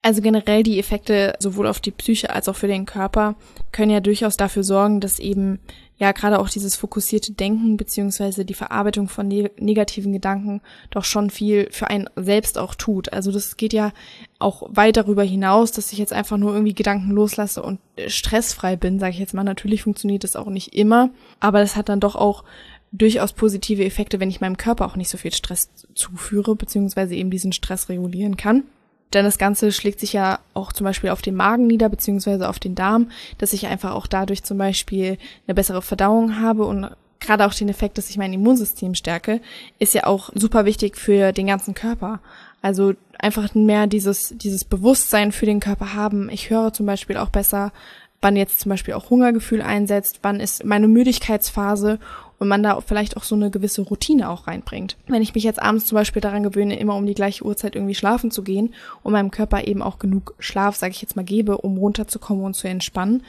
Also 0.02 0.22
generell 0.22 0.62
die 0.62 0.78
Effekte 0.78 1.34
sowohl 1.40 1.66
auf 1.66 1.80
die 1.80 1.90
Psyche 1.90 2.30
als 2.30 2.48
auch 2.48 2.56
für 2.56 2.68
den 2.68 2.86
Körper 2.86 3.36
können 3.70 3.90
ja 3.90 4.00
durchaus 4.00 4.38
dafür 4.38 4.64
sorgen, 4.64 5.00
dass 5.00 5.18
eben 5.18 5.60
ja 5.98 6.12
gerade 6.12 6.38
auch 6.38 6.48
dieses 6.48 6.74
fokussierte 6.74 7.32
Denken 7.32 7.76
beziehungsweise 7.76 8.46
die 8.46 8.54
Verarbeitung 8.54 9.08
von 9.08 9.28
ne 9.28 9.50
negativen 9.58 10.14
Gedanken 10.14 10.62
doch 10.88 11.04
schon 11.04 11.28
viel 11.28 11.68
für 11.70 11.88
einen 11.88 12.08
selbst 12.16 12.56
auch 12.56 12.74
tut. 12.74 13.12
Also 13.12 13.30
das 13.30 13.58
geht 13.58 13.74
ja 13.74 13.92
auch 14.38 14.62
weit 14.70 14.96
darüber 14.96 15.22
hinaus, 15.22 15.70
dass 15.70 15.92
ich 15.92 15.98
jetzt 15.98 16.14
einfach 16.14 16.38
nur 16.38 16.54
irgendwie 16.54 16.74
Gedanken 16.74 17.10
loslasse 17.10 17.62
und 17.62 17.78
stressfrei 18.06 18.76
bin, 18.76 18.98
sage 18.98 19.12
ich 19.12 19.18
jetzt 19.18 19.34
mal. 19.34 19.44
Natürlich 19.44 19.82
funktioniert 19.82 20.24
das 20.24 20.34
auch 20.34 20.48
nicht 20.48 20.74
immer, 20.74 21.10
aber 21.40 21.60
das 21.60 21.76
hat 21.76 21.90
dann 21.90 22.00
doch 22.00 22.16
auch 22.16 22.44
durchaus 22.90 23.34
positive 23.34 23.84
Effekte, 23.84 24.18
wenn 24.18 24.30
ich 24.30 24.40
meinem 24.40 24.56
Körper 24.56 24.86
auch 24.86 24.96
nicht 24.96 25.10
so 25.10 25.18
viel 25.18 25.34
Stress 25.34 25.70
zuführe, 25.94 26.56
beziehungsweise 26.56 27.14
eben 27.14 27.30
diesen 27.30 27.52
Stress 27.52 27.90
regulieren 27.90 28.38
kann. 28.38 28.64
Denn 29.12 29.24
das 29.24 29.38
Ganze 29.38 29.72
schlägt 29.72 30.00
sich 30.00 30.12
ja 30.12 30.38
auch 30.54 30.72
zum 30.72 30.84
Beispiel 30.84 31.10
auf 31.10 31.22
den 31.22 31.34
Magen 31.34 31.66
nieder, 31.66 31.88
beziehungsweise 31.88 32.48
auf 32.48 32.58
den 32.58 32.74
Darm, 32.74 33.10
dass 33.38 33.52
ich 33.52 33.66
einfach 33.66 33.92
auch 33.94 34.06
dadurch 34.06 34.44
zum 34.44 34.58
Beispiel 34.58 35.18
eine 35.46 35.54
bessere 35.54 35.82
Verdauung 35.82 36.40
habe 36.40 36.64
und 36.64 36.90
gerade 37.18 37.46
auch 37.46 37.54
den 37.54 37.68
Effekt, 37.68 37.98
dass 37.98 38.10
ich 38.10 38.16
mein 38.16 38.32
Immunsystem 38.32 38.94
stärke, 38.94 39.40
ist 39.78 39.94
ja 39.94 40.04
auch 40.04 40.30
super 40.34 40.64
wichtig 40.64 40.96
für 40.96 41.32
den 41.32 41.46
ganzen 41.46 41.74
Körper. 41.74 42.20
Also 42.62 42.94
einfach 43.18 43.54
mehr 43.54 43.86
dieses, 43.86 44.34
dieses 44.36 44.64
Bewusstsein 44.64 45.32
für 45.32 45.46
den 45.46 45.60
Körper 45.60 45.94
haben. 45.94 46.28
Ich 46.30 46.50
höre 46.50 46.72
zum 46.72 46.86
Beispiel 46.86 47.16
auch 47.16 47.30
besser, 47.30 47.72
wann 48.22 48.36
jetzt 48.36 48.60
zum 48.60 48.70
Beispiel 48.70 48.94
auch 48.94 49.10
Hungergefühl 49.10 49.62
einsetzt, 49.62 50.20
wann 50.22 50.40
ist 50.40 50.64
meine 50.64 50.88
Müdigkeitsphase 50.88 51.98
und 52.38 52.48
man 52.48 52.62
da 52.62 52.80
vielleicht 52.80 53.16
auch 53.16 53.22
so 53.22 53.34
eine 53.34 53.50
gewisse 53.50 53.82
Routine 53.82 54.30
auch 54.30 54.46
reinbringt. 54.46 54.96
Wenn 55.06 55.22
ich 55.22 55.34
mich 55.34 55.44
jetzt 55.44 55.60
abends 55.60 55.86
zum 55.86 55.96
Beispiel 55.96 56.22
daran 56.22 56.42
gewöhne, 56.42 56.78
immer 56.78 56.96
um 56.96 57.06
die 57.06 57.14
gleiche 57.14 57.44
Uhrzeit 57.44 57.76
irgendwie 57.76 57.94
schlafen 57.94 58.30
zu 58.30 58.42
gehen 58.42 58.74
und 59.02 59.12
meinem 59.12 59.30
Körper 59.30 59.66
eben 59.66 59.82
auch 59.82 59.98
genug 59.98 60.34
Schlaf, 60.38 60.76
sage 60.76 60.92
ich 60.92 61.02
jetzt 61.02 61.16
mal, 61.16 61.24
gebe, 61.24 61.58
um 61.58 61.76
runterzukommen 61.78 62.44
und 62.44 62.54
zu 62.54 62.68
entspannen, 62.68 63.22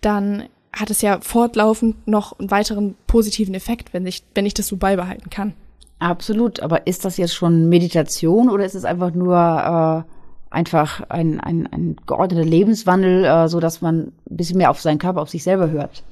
dann 0.00 0.44
hat 0.72 0.90
es 0.90 1.02
ja 1.02 1.18
fortlaufend 1.20 2.06
noch 2.06 2.38
einen 2.38 2.50
weiteren 2.50 2.94
positiven 3.06 3.54
Effekt, 3.54 3.92
wenn 3.92 4.06
ich, 4.06 4.22
wenn 4.34 4.46
ich 4.46 4.54
das 4.54 4.68
so 4.68 4.76
beibehalten 4.76 5.30
kann. 5.30 5.54
Absolut, 5.98 6.60
aber 6.60 6.86
ist 6.86 7.04
das 7.04 7.16
jetzt 7.16 7.34
schon 7.34 7.68
Meditation 7.68 8.50
oder 8.50 8.64
ist 8.64 8.76
es 8.76 8.84
einfach 8.84 9.12
nur 9.12 10.04
äh, 10.06 10.17
einfach 10.50 11.02
ein, 11.08 11.40
ein, 11.40 11.66
ein 11.66 11.96
geordneter 12.06 12.44
Lebenswandel, 12.44 13.24
äh, 13.24 13.48
so 13.48 13.60
dass 13.60 13.80
man 13.80 14.12
ein 14.30 14.36
bisschen 14.36 14.58
mehr 14.58 14.70
auf 14.70 14.80
seinen 14.80 14.98
Körper, 14.98 15.20
auf 15.20 15.30
sich 15.30 15.42
selber 15.42 15.70
hört? 15.70 16.02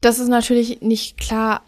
Das 0.00 0.18
ist 0.18 0.28
natürlich 0.28 0.80
nicht 0.82 1.18
klar 1.18 1.62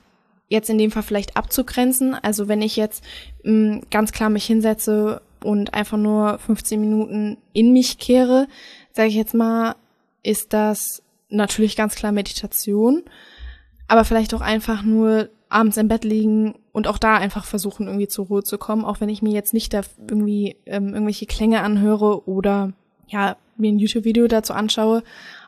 jetzt 0.48 0.70
in 0.70 0.78
dem 0.78 0.90
Fall 0.90 1.02
vielleicht 1.02 1.36
abzugrenzen. 1.36 2.14
Also 2.14 2.48
wenn 2.48 2.62
ich 2.62 2.76
jetzt 2.76 3.04
mh, 3.44 3.52
mm, 3.52 3.82
ganz 3.90 4.12
klar 4.12 4.30
mich 4.30 4.46
hinsetze 4.46 5.20
und 5.44 5.74
einfach 5.74 5.98
nur 5.98 6.38
15 6.38 6.80
Minuten 6.80 7.38
in 7.52 7.72
mich 7.72 7.98
kehre, 7.98 8.48
sage 8.92 9.08
ich 9.08 9.14
jetzt 9.14 9.34
mal, 9.34 9.76
ist 10.22 10.52
das 10.52 11.02
natürlich 11.28 11.76
ganz 11.76 11.94
klar 11.94 12.12
Meditation, 12.12 13.02
aber 13.86 14.04
vielleicht 14.04 14.34
auch 14.34 14.40
einfach 14.40 14.82
nur 14.82 15.28
abends 15.48 15.76
im 15.76 15.88
Bett 15.88 16.04
liegen 16.04 16.54
und 16.78 16.86
auch 16.86 16.98
da 16.98 17.16
einfach 17.16 17.44
versuchen, 17.44 17.88
irgendwie 17.88 18.06
zur 18.06 18.26
Ruhe 18.26 18.44
zu 18.44 18.56
kommen, 18.56 18.84
auch 18.84 19.00
wenn 19.00 19.08
ich 19.08 19.20
mir 19.20 19.32
jetzt 19.32 19.52
nicht 19.52 19.74
da 19.74 19.80
irgendwie 20.08 20.54
ähm, 20.64 20.94
irgendwelche 20.94 21.26
Klänge 21.26 21.62
anhöre 21.62 22.28
oder 22.28 22.72
ja, 23.08 23.36
mir 23.56 23.72
ein 23.72 23.80
YouTube-Video 23.80 24.28
dazu 24.28 24.52
anschaue. 24.52 25.02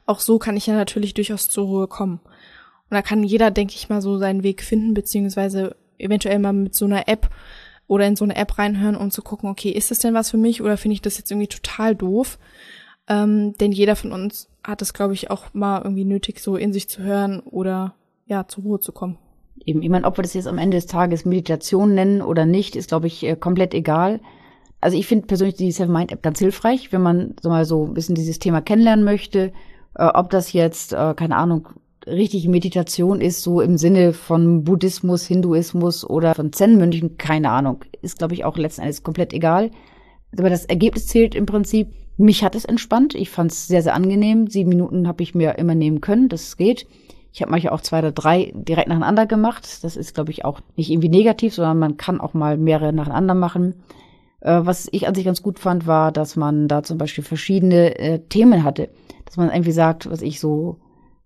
Auch 0.06 0.18
so 0.18 0.40
kann 0.40 0.56
ich 0.56 0.66
ja 0.66 0.74
natürlich 0.74 1.14
durchaus 1.14 1.48
zur 1.48 1.66
Ruhe 1.66 1.86
kommen. 1.86 2.18
Und 2.24 2.96
da 2.96 3.00
kann 3.00 3.22
jeder, 3.22 3.52
denke 3.52 3.74
ich 3.76 3.88
mal, 3.88 4.02
so 4.02 4.18
seinen 4.18 4.42
Weg 4.42 4.60
finden, 4.64 4.92
beziehungsweise 4.92 5.76
eventuell 5.98 6.40
mal 6.40 6.52
mit 6.52 6.74
so 6.74 6.84
einer 6.84 7.06
App 7.06 7.30
oder 7.86 8.08
in 8.08 8.16
so 8.16 8.24
eine 8.24 8.34
App 8.34 8.58
reinhören, 8.58 8.96
um 8.96 9.12
zu 9.12 9.22
gucken, 9.22 9.48
okay, 9.48 9.70
ist 9.70 9.92
das 9.92 10.00
denn 10.00 10.14
was 10.14 10.32
für 10.32 10.36
mich 10.36 10.62
oder 10.62 10.76
finde 10.76 10.94
ich 10.94 11.02
das 11.02 11.16
jetzt 11.16 11.30
irgendwie 11.30 11.46
total 11.46 11.94
doof? 11.94 12.40
Ähm, 13.06 13.54
denn 13.60 13.70
jeder 13.70 13.94
von 13.94 14.10
uns 14.10 14.48
hat 14.64 14.82
es, 14.82 14.94
glaube 14.94 15.14
ich, 15.14 15.30
auch 15.30 15.54
mal 15.54 15.82
irgendwie 15.84 16.04
nötig, 16.04 16.40
so 16.40 16.56
in 16.56 16.72
sich 16.72 16.88
zu 16.88 17.04
hören 17.04 17.38
oder 17.38 17.94
ja, 18.26 18.48
zur 18.48 18.64
Ruhe 18.64 18.80
zu 18.80 18.90
kommen. 18.90 19.16
Eben, 19.64 19.82
ich 19.82 19.88
meine, 19.88 20.06
ob 20.06 20.18
wir 20.18 20.22
das 20.22 20.34
jetzt 20.34 20.46
am 20.46 20.58
Ende 20.58 20.76
des 20.76 20.86
Tages 20.86 21.24
Meditation 21.24 21.94
nennen 21.94 22.22
oder 22.22 22.46
nicht, 22.46 22.76
ist, 22.76 22.88
glaube 22.88 23.06
ich, 23.06 23.24
äh, 23.24 23.36
komplett 23.36 23.74
egal. 23.74 24.20
Also 24.80 24.96
ich 24.96 25.06
finde 25.06 25.26
persönlich 25.26 25.56
die 25.56 25.72
Seven 25.72 25.92
Mind 25.92 26.12
App 26.12 26.22
ganz 26.22 26.38
hilfreich, 26.38 26.92
wenn 26.92 27.02
man 27.02 27.34
so 27.40 27.50
mal 27.50 27.64
so 27.64 27.86
ein 27.86 27.94
bisschen 27.94 28.14
dieses 28.14 28.38
Thema 28.38 28.62
kennenlernen 28.62 29.04
möchte. 29.04 29.52
Äh, 29.94 30.06
ob 30.06 30.30
das 30.30 30.52
jetzt, 30.52 30.92
äh, 30.92 31.14
keine 31.14 31.36
Ahnung, 31.36 31.68
richtig 32.06 32.48
Meditation 32.48 33.20
ist, 33.20 33.42
so 33.42 33.60
im 33.60 33.76
Sinne 33.76 34.12
von 34.14 34.64
Buddhismus, 34.64 35.26
Hinduismus 35.26 36.08
oder 36.08 36.34
von 36.34 36.52
Zen-Mönchen, 36.52 37.18
keine 37.18 37.50
Ahnung. 37.50 37.84
Ist, 38.00 38.18
glaube 38.18 38.34
ich, 38.34 38.44
auch 38.44 38.56
letzten 38.56 38.82
Endes 38.82 39.02
komplett 39.02 39.32
egal. 39.32 39.70
Aber 40.38 40.48
das 40.48 40.64
Ergebnis 40.64 41.06
zählt 41.06 41.34
im 41.34 41.46
Prinzip. 41.46 41.88
Mich 42.16 42.44
hat 42.44 42.54
es 42.54 42.64
entspannt. 42.64 43.14
Ich 43.14 43.30
fand 43.30 43.52
es 43.52 43.66
sehr, 43.66 43.82
sehr 43.82 43.94
angenehm. 43.94 44.46
Sieben 44.46 44.68
Minuten 44.68 45.08
habe 45.08 45.22
ich 45.22 45.34
mir 45.34 45.58
immer 45.58 45.74
nehmen 45.74 46.00
können. 46.00 46.28
Das 46.28 46.56
geht. 46.56 46.86
Ich 47.32 47.42
habe 47.42 47.50
manchmal 47.50 47.72
auch 47.72 47.80
zwei 47.80 48.00
oder 48.00 48.12
drei 48.12 48.52
direkt 48.54 48.88
nacheinander 48.88 49.26
gemacht. 49.26 49.84
Das 49.84 49.96
ist, 49.96 50.14
glaube 50.14 50.32
ich, 50.32 50.44
auch 50.44 50.60
nicht 50.76 50.90
irgendwie 50.90 51.08
negativ, 51.08 51.54
sondern 51.54 51.78
man 51.78 51.96
kann 51.96 52.20
auch 52.20 52.34
mal 52.34 52.56
mehrere 52.56 52.92
nacheinander 52.92 53.34
machen. 53.34 53.74
Äh, 54.40 54.60
was 54.64 54.88
ich 54.90 55.06
an 55.06 55.14
sich 55.14 55.24
ganz 55.24 55.42
gut 55.42 55.58
fand, 55.58 55.86
war, 55.86 56.12
dass 56.12 56.36
man 56.36 56.66
da 56.66 56.82
zum 56.82 56.98
Beispiel 56.98 57.22
verschiedene 57.22 57.98
äh, 57.98 58.18
Themen 58.28 58.64
hatte. 58.64 58.88
Dass 59.26 59.36
man 59.36 59.50
irgendwie 59.50 59.72
sagt, 59.72 60.10
was 60.10 60.22
ich 60.22 60.40
so 60.40 60.78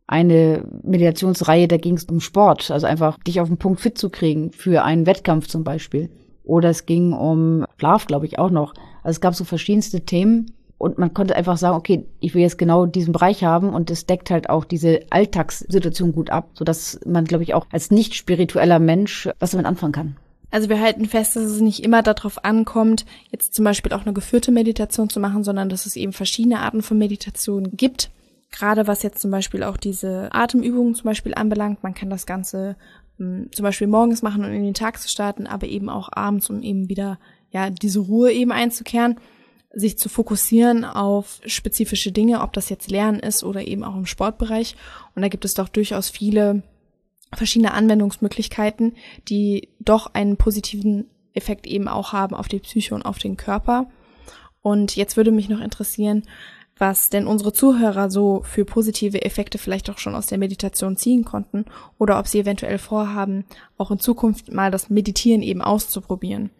eine 0.07 0.67
Mediationsreihe, 0.83 1.69
da 1.69 1.79
ging 1.79 1.95
es 1.95 2.05
um 2.05 2.21
Sport, 2.21 2.71
also 2.71 2.87
einfach 2.87 3.19
dich 3.21 3.41
auf 3.41 3.49
den 3.49 3.57
Punkt 3.57 3.81
fit 3.81 3.97
zu 3.97 4.11
kriegen 4.11 4.53
für 4.53 4.85
einen 4.85 5.07
Wettkampf 5.07 5.47
zum 5.47 5.65
Beispiel. 5.65 6.11
Oder 6.43 6.69
es 6.69 6.85
ging 6.85 7.15
um 7.15 7.65
Schlaf, 7.79 8.07
glaube 8.07 8.27
ich, 8.27 8.39
auch 8.39 8.51
noch. 8.51 8.75
Also 9.03 9.17
es 9.17 9.21
gab 9.23 9.35
so 9.35 9.45
verschiedenste 9.45 10.03
Themen 10.03 10.53
und 10.85 10.99
man 10.99 11.15
konnte 11.15 11.35
einfach 11.35 11.57
sagen, 11.57 11.77
okay, 11.77 12.05
ich 12.21 12.35
will 12.35 12.43
jetzt 12.43 12.59
genau 12.59 12.85
diesen 12.85 13.15
Bereich 13.15 13.43
haben 13.43 13.71
und 13.71 13.91
es 13.91 14.05
deckt 14.05 14.31
halt 14.31 14.51
auch 14.51 14.67
diese 14.67 15.01
Alltagssituation 15.09 16.13
gut 16.13 16.29
ab, 16.29 16.51
sodass 16.53 17.01
man, 17.07 17.25
glaube 17.25 17.43
ich, 17.43 17.55
auch 17.55 17.67
als 17.73 17.91
nicht 17.91 18.15
spiritueller 18.15 18.79
Mensch 18.79 19.31
was 19.39 19.53
damit 19.53 19.65
anfangen 19.65 19.95
kann. 19.95 20.17
Also 20.51 20.69
wir 20.69 20.79
halten 20.79 21.07
fest, 21.07 21.37
dass 21.37 21.45
es 21.45 21.63
nicht 21.63 21.83
immer 21.83 22.03
darauf 22.03 22.45
ankommt, 22.45 23.07
jetzt 23.33 23.55
zum 23.55 23.65
Beispiel 23.65 23.95
auch 23.95 24.03
eine 24.03 24.13
geführte 24.13 24.53
Meditation 24.53 25.09
zu 25.09 25.21
machen, 25.21 25.43
sondern 25.43 25.71
dass 25.71 25.87
es 25.87 25.97
eben 25.97 26.13
verschiedene 26.13 26.61
Arten 26.61 26.83
von 26.83 26.99
Meditation 26.99 27.71
gibt. 27.79 28.11
Gerade 28.51 28.87
was 28.87 29.03
jetzt 29.03 29.23
zum 29.23 29.31
Beispiel 29.31 29.63
auch 29.63 29.79
diese 29.79 30.29
Atemübungen 30.33 30.95
zum 30.95 31.07
Beispiel 31.07 31.33
anbelangt, 31.35 31.83
man 31.83 31.95
kann 31.95 32.11
das 32.11 32.27
Ganze 32.27 32.77
ähm, 33.19 33.49
zum 33.53 33.63
Beispiel 33.63 33.87
morgens 33.87 34.21
machen, 34.21 34.45
um 34.45 34.53
in 34.53 34.63
den 34.63 34.75
Tag 34.75 35.01
zu 35.01 35.09
starten, 35.09 35.47
aber 35.47 35.67
eben 35.67 35.89
auch 35.89 36.11
abends, 36.13 36.51
um 36.51 36.61
eben 36.61 36.91
wieder 36.91 37.19
ja 37.51 37.71
diese 37.71 38.01
Ruhe 38.01 38.33
eben 38.33 38.53
einzukehren, 38.53 39.17
sich 39.75 39.99
zu 39.99 40.09
fokussieren 40.09 40.85
auf 40.85 41.41
spezifische 41.47 42.13
Dinge, 42.13 42.41
ob 42.43 42.53
das 42.53 42.69
jetzt 42.69 42.91
Lernen 42.91 43.21
ist 43.21 43.43
oder 43.45 43.67
eben 43.67 43.85
auch 43.85 43.97
im 43.97 44.07
Sportbereich. 44.07 44.77
Und 45.15 45.23
da 45.23 45.29
gibt 45.29 45.45
es 45.45 45.55
doch 45.55 45.69
durchaus 45.69 46.11
viele 46.11 46.63
verschiedene 47.33 47.73
Anwendungsmöglichkeiten, 47.73 48.95
die 49.29 49.69
doch 49.81 50.15
einen 50.15 50.37
positiven 50.37 51.11
Effekt 51.33 51.67
eben 51.67 51.89
auch 51.89 52.13
haben 52.13 52.35
auf 52.35 52.49
die 52.49 52.61
Psyche 52.61 52.95
und 52.95 53.03
auf 53.03 53.19
den 53.19 53.37
Körper. 53.37 53.87
Und 54.63 54.97
jetzt 54.97 55.17
würde 55.17 55.33
mich 55.33 55.49
noch 55.49 55.61
interessieren, 55.61 56.23
was 56.79 57.09
denn 57.09 57.27
unsere 57.27 57.53
Zuhörer 57.53 58.11
so 58.11 58.43
für 58.45 58.65
positive 58.65 59.23
Effekte 59.23 59.59
vielleicht 59.59 59.91
auch 59.91 59.99
schon 59.99 60.15
aus 60.15 60.27
der 60.27 60.39
Meditation 60.39 60.97
ziehen 60.97 61.25
konnten 61.25 61.67
oder 61.99 62.19
ob 62.19 62.27
sie 62.27 62.41
eventuell 62.41 62.79
vorhaben, 62.79 63.45
auch 63.79 63.91
in 63.91 64.01
Zukunft 64.01 64.53
mal 64.53 64.71
das 64.71 64.91
Meditieren 64.91 65.43
eben 65.43 65.63
auszuprobieren. 65.63 66.51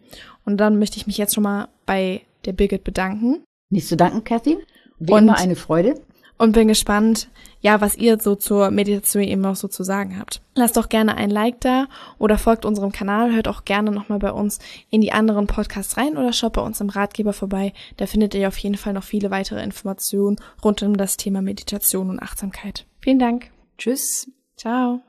Und 0.45 0.57
dann 0.57 0.79
möchte 0.79 0.97
ich 0.97 1.07
mich 1.07 1.17
jetzt 1.17 1.35
schon 1.35 1.43
mal 1.43 1.67
bei 1.85 2.21
der 2.45 2.53
Birgit 2.53 2.83
bedanken. 2.83 3.43
Nicht 3.69 3.87
zu 3.87 3.97
danken, 3.97 4.23
Kathy. 4.23 4.57
Wie 4.99 5.11
und, 5.11 5.23
immer 5.23 5.37
eine 5.37 5.55
Freude. 5.55 6.01
Und 6.37 6.51
bin 6.51 6.67
gespannt, 6.67 7.29
ja, 7.61 7.79
was 7.79 7.95
ihr 7.95 8.19
so 8.19 8.35
zur 8.35 8.69
Meditation 8.69 9.23
eben 9.23 9.41
noch 9.41 9.55
so 9.55 9.69
zu 9.69 9.83
sagen 9.83 10.19
habt. 10.19 10.41
Lasst 10.53 10.75
doch 10.75 10.89
gerne 10.89 11.15
ein 11.15 11.29
Like 11.29 11.61
da 11.61 11.87
oder 12.19 12.37
folgt 12.37 12.65
unserem 12.65 12.91
Kanal, 12.91 13.33
hört 13.33 13.47
auch 13.47 13.63
gerne 13.63 13.91
nochmal 13.91 14.19
bei 14.19 14.31
uns 14.31 14.59
in 14.89 14.99
die 14.99 15.13
anderen 15.13 15.47
Podcasts 15.47 15.97
rein 15.97 16.17
oder 16.17 16.33
schaut 16.33 16.53
bei 16.53 16.61
uns 16.61 16.81
im 16.81 16.89
Ratgeber 16.89 17.31
vorbei. 17.31 17.73
Da 17.97 18.05
findet 18.05 18.35
ihr 18.35 18.49
auf 18.49 18.57
jeden 18.57 18.75
Fall 18.75 18.93
noch 18.93 19.03
viele 19.03 19.31
weitere 19.31 19.63
Informationen 19.63 20.35
rund 20.63 20.83
um 20.83 20.97
das 20.97 21.15
Thema 21.15 21.41
Meditation 21.41 22.09
und 22.09 22.21
Achtsamkeit. 22.21 22.85
Vielen 22.99 23.19
Dank. 23.19 23.49
Tschüss. 23.77 24.29
Ciao. 24.57 25.01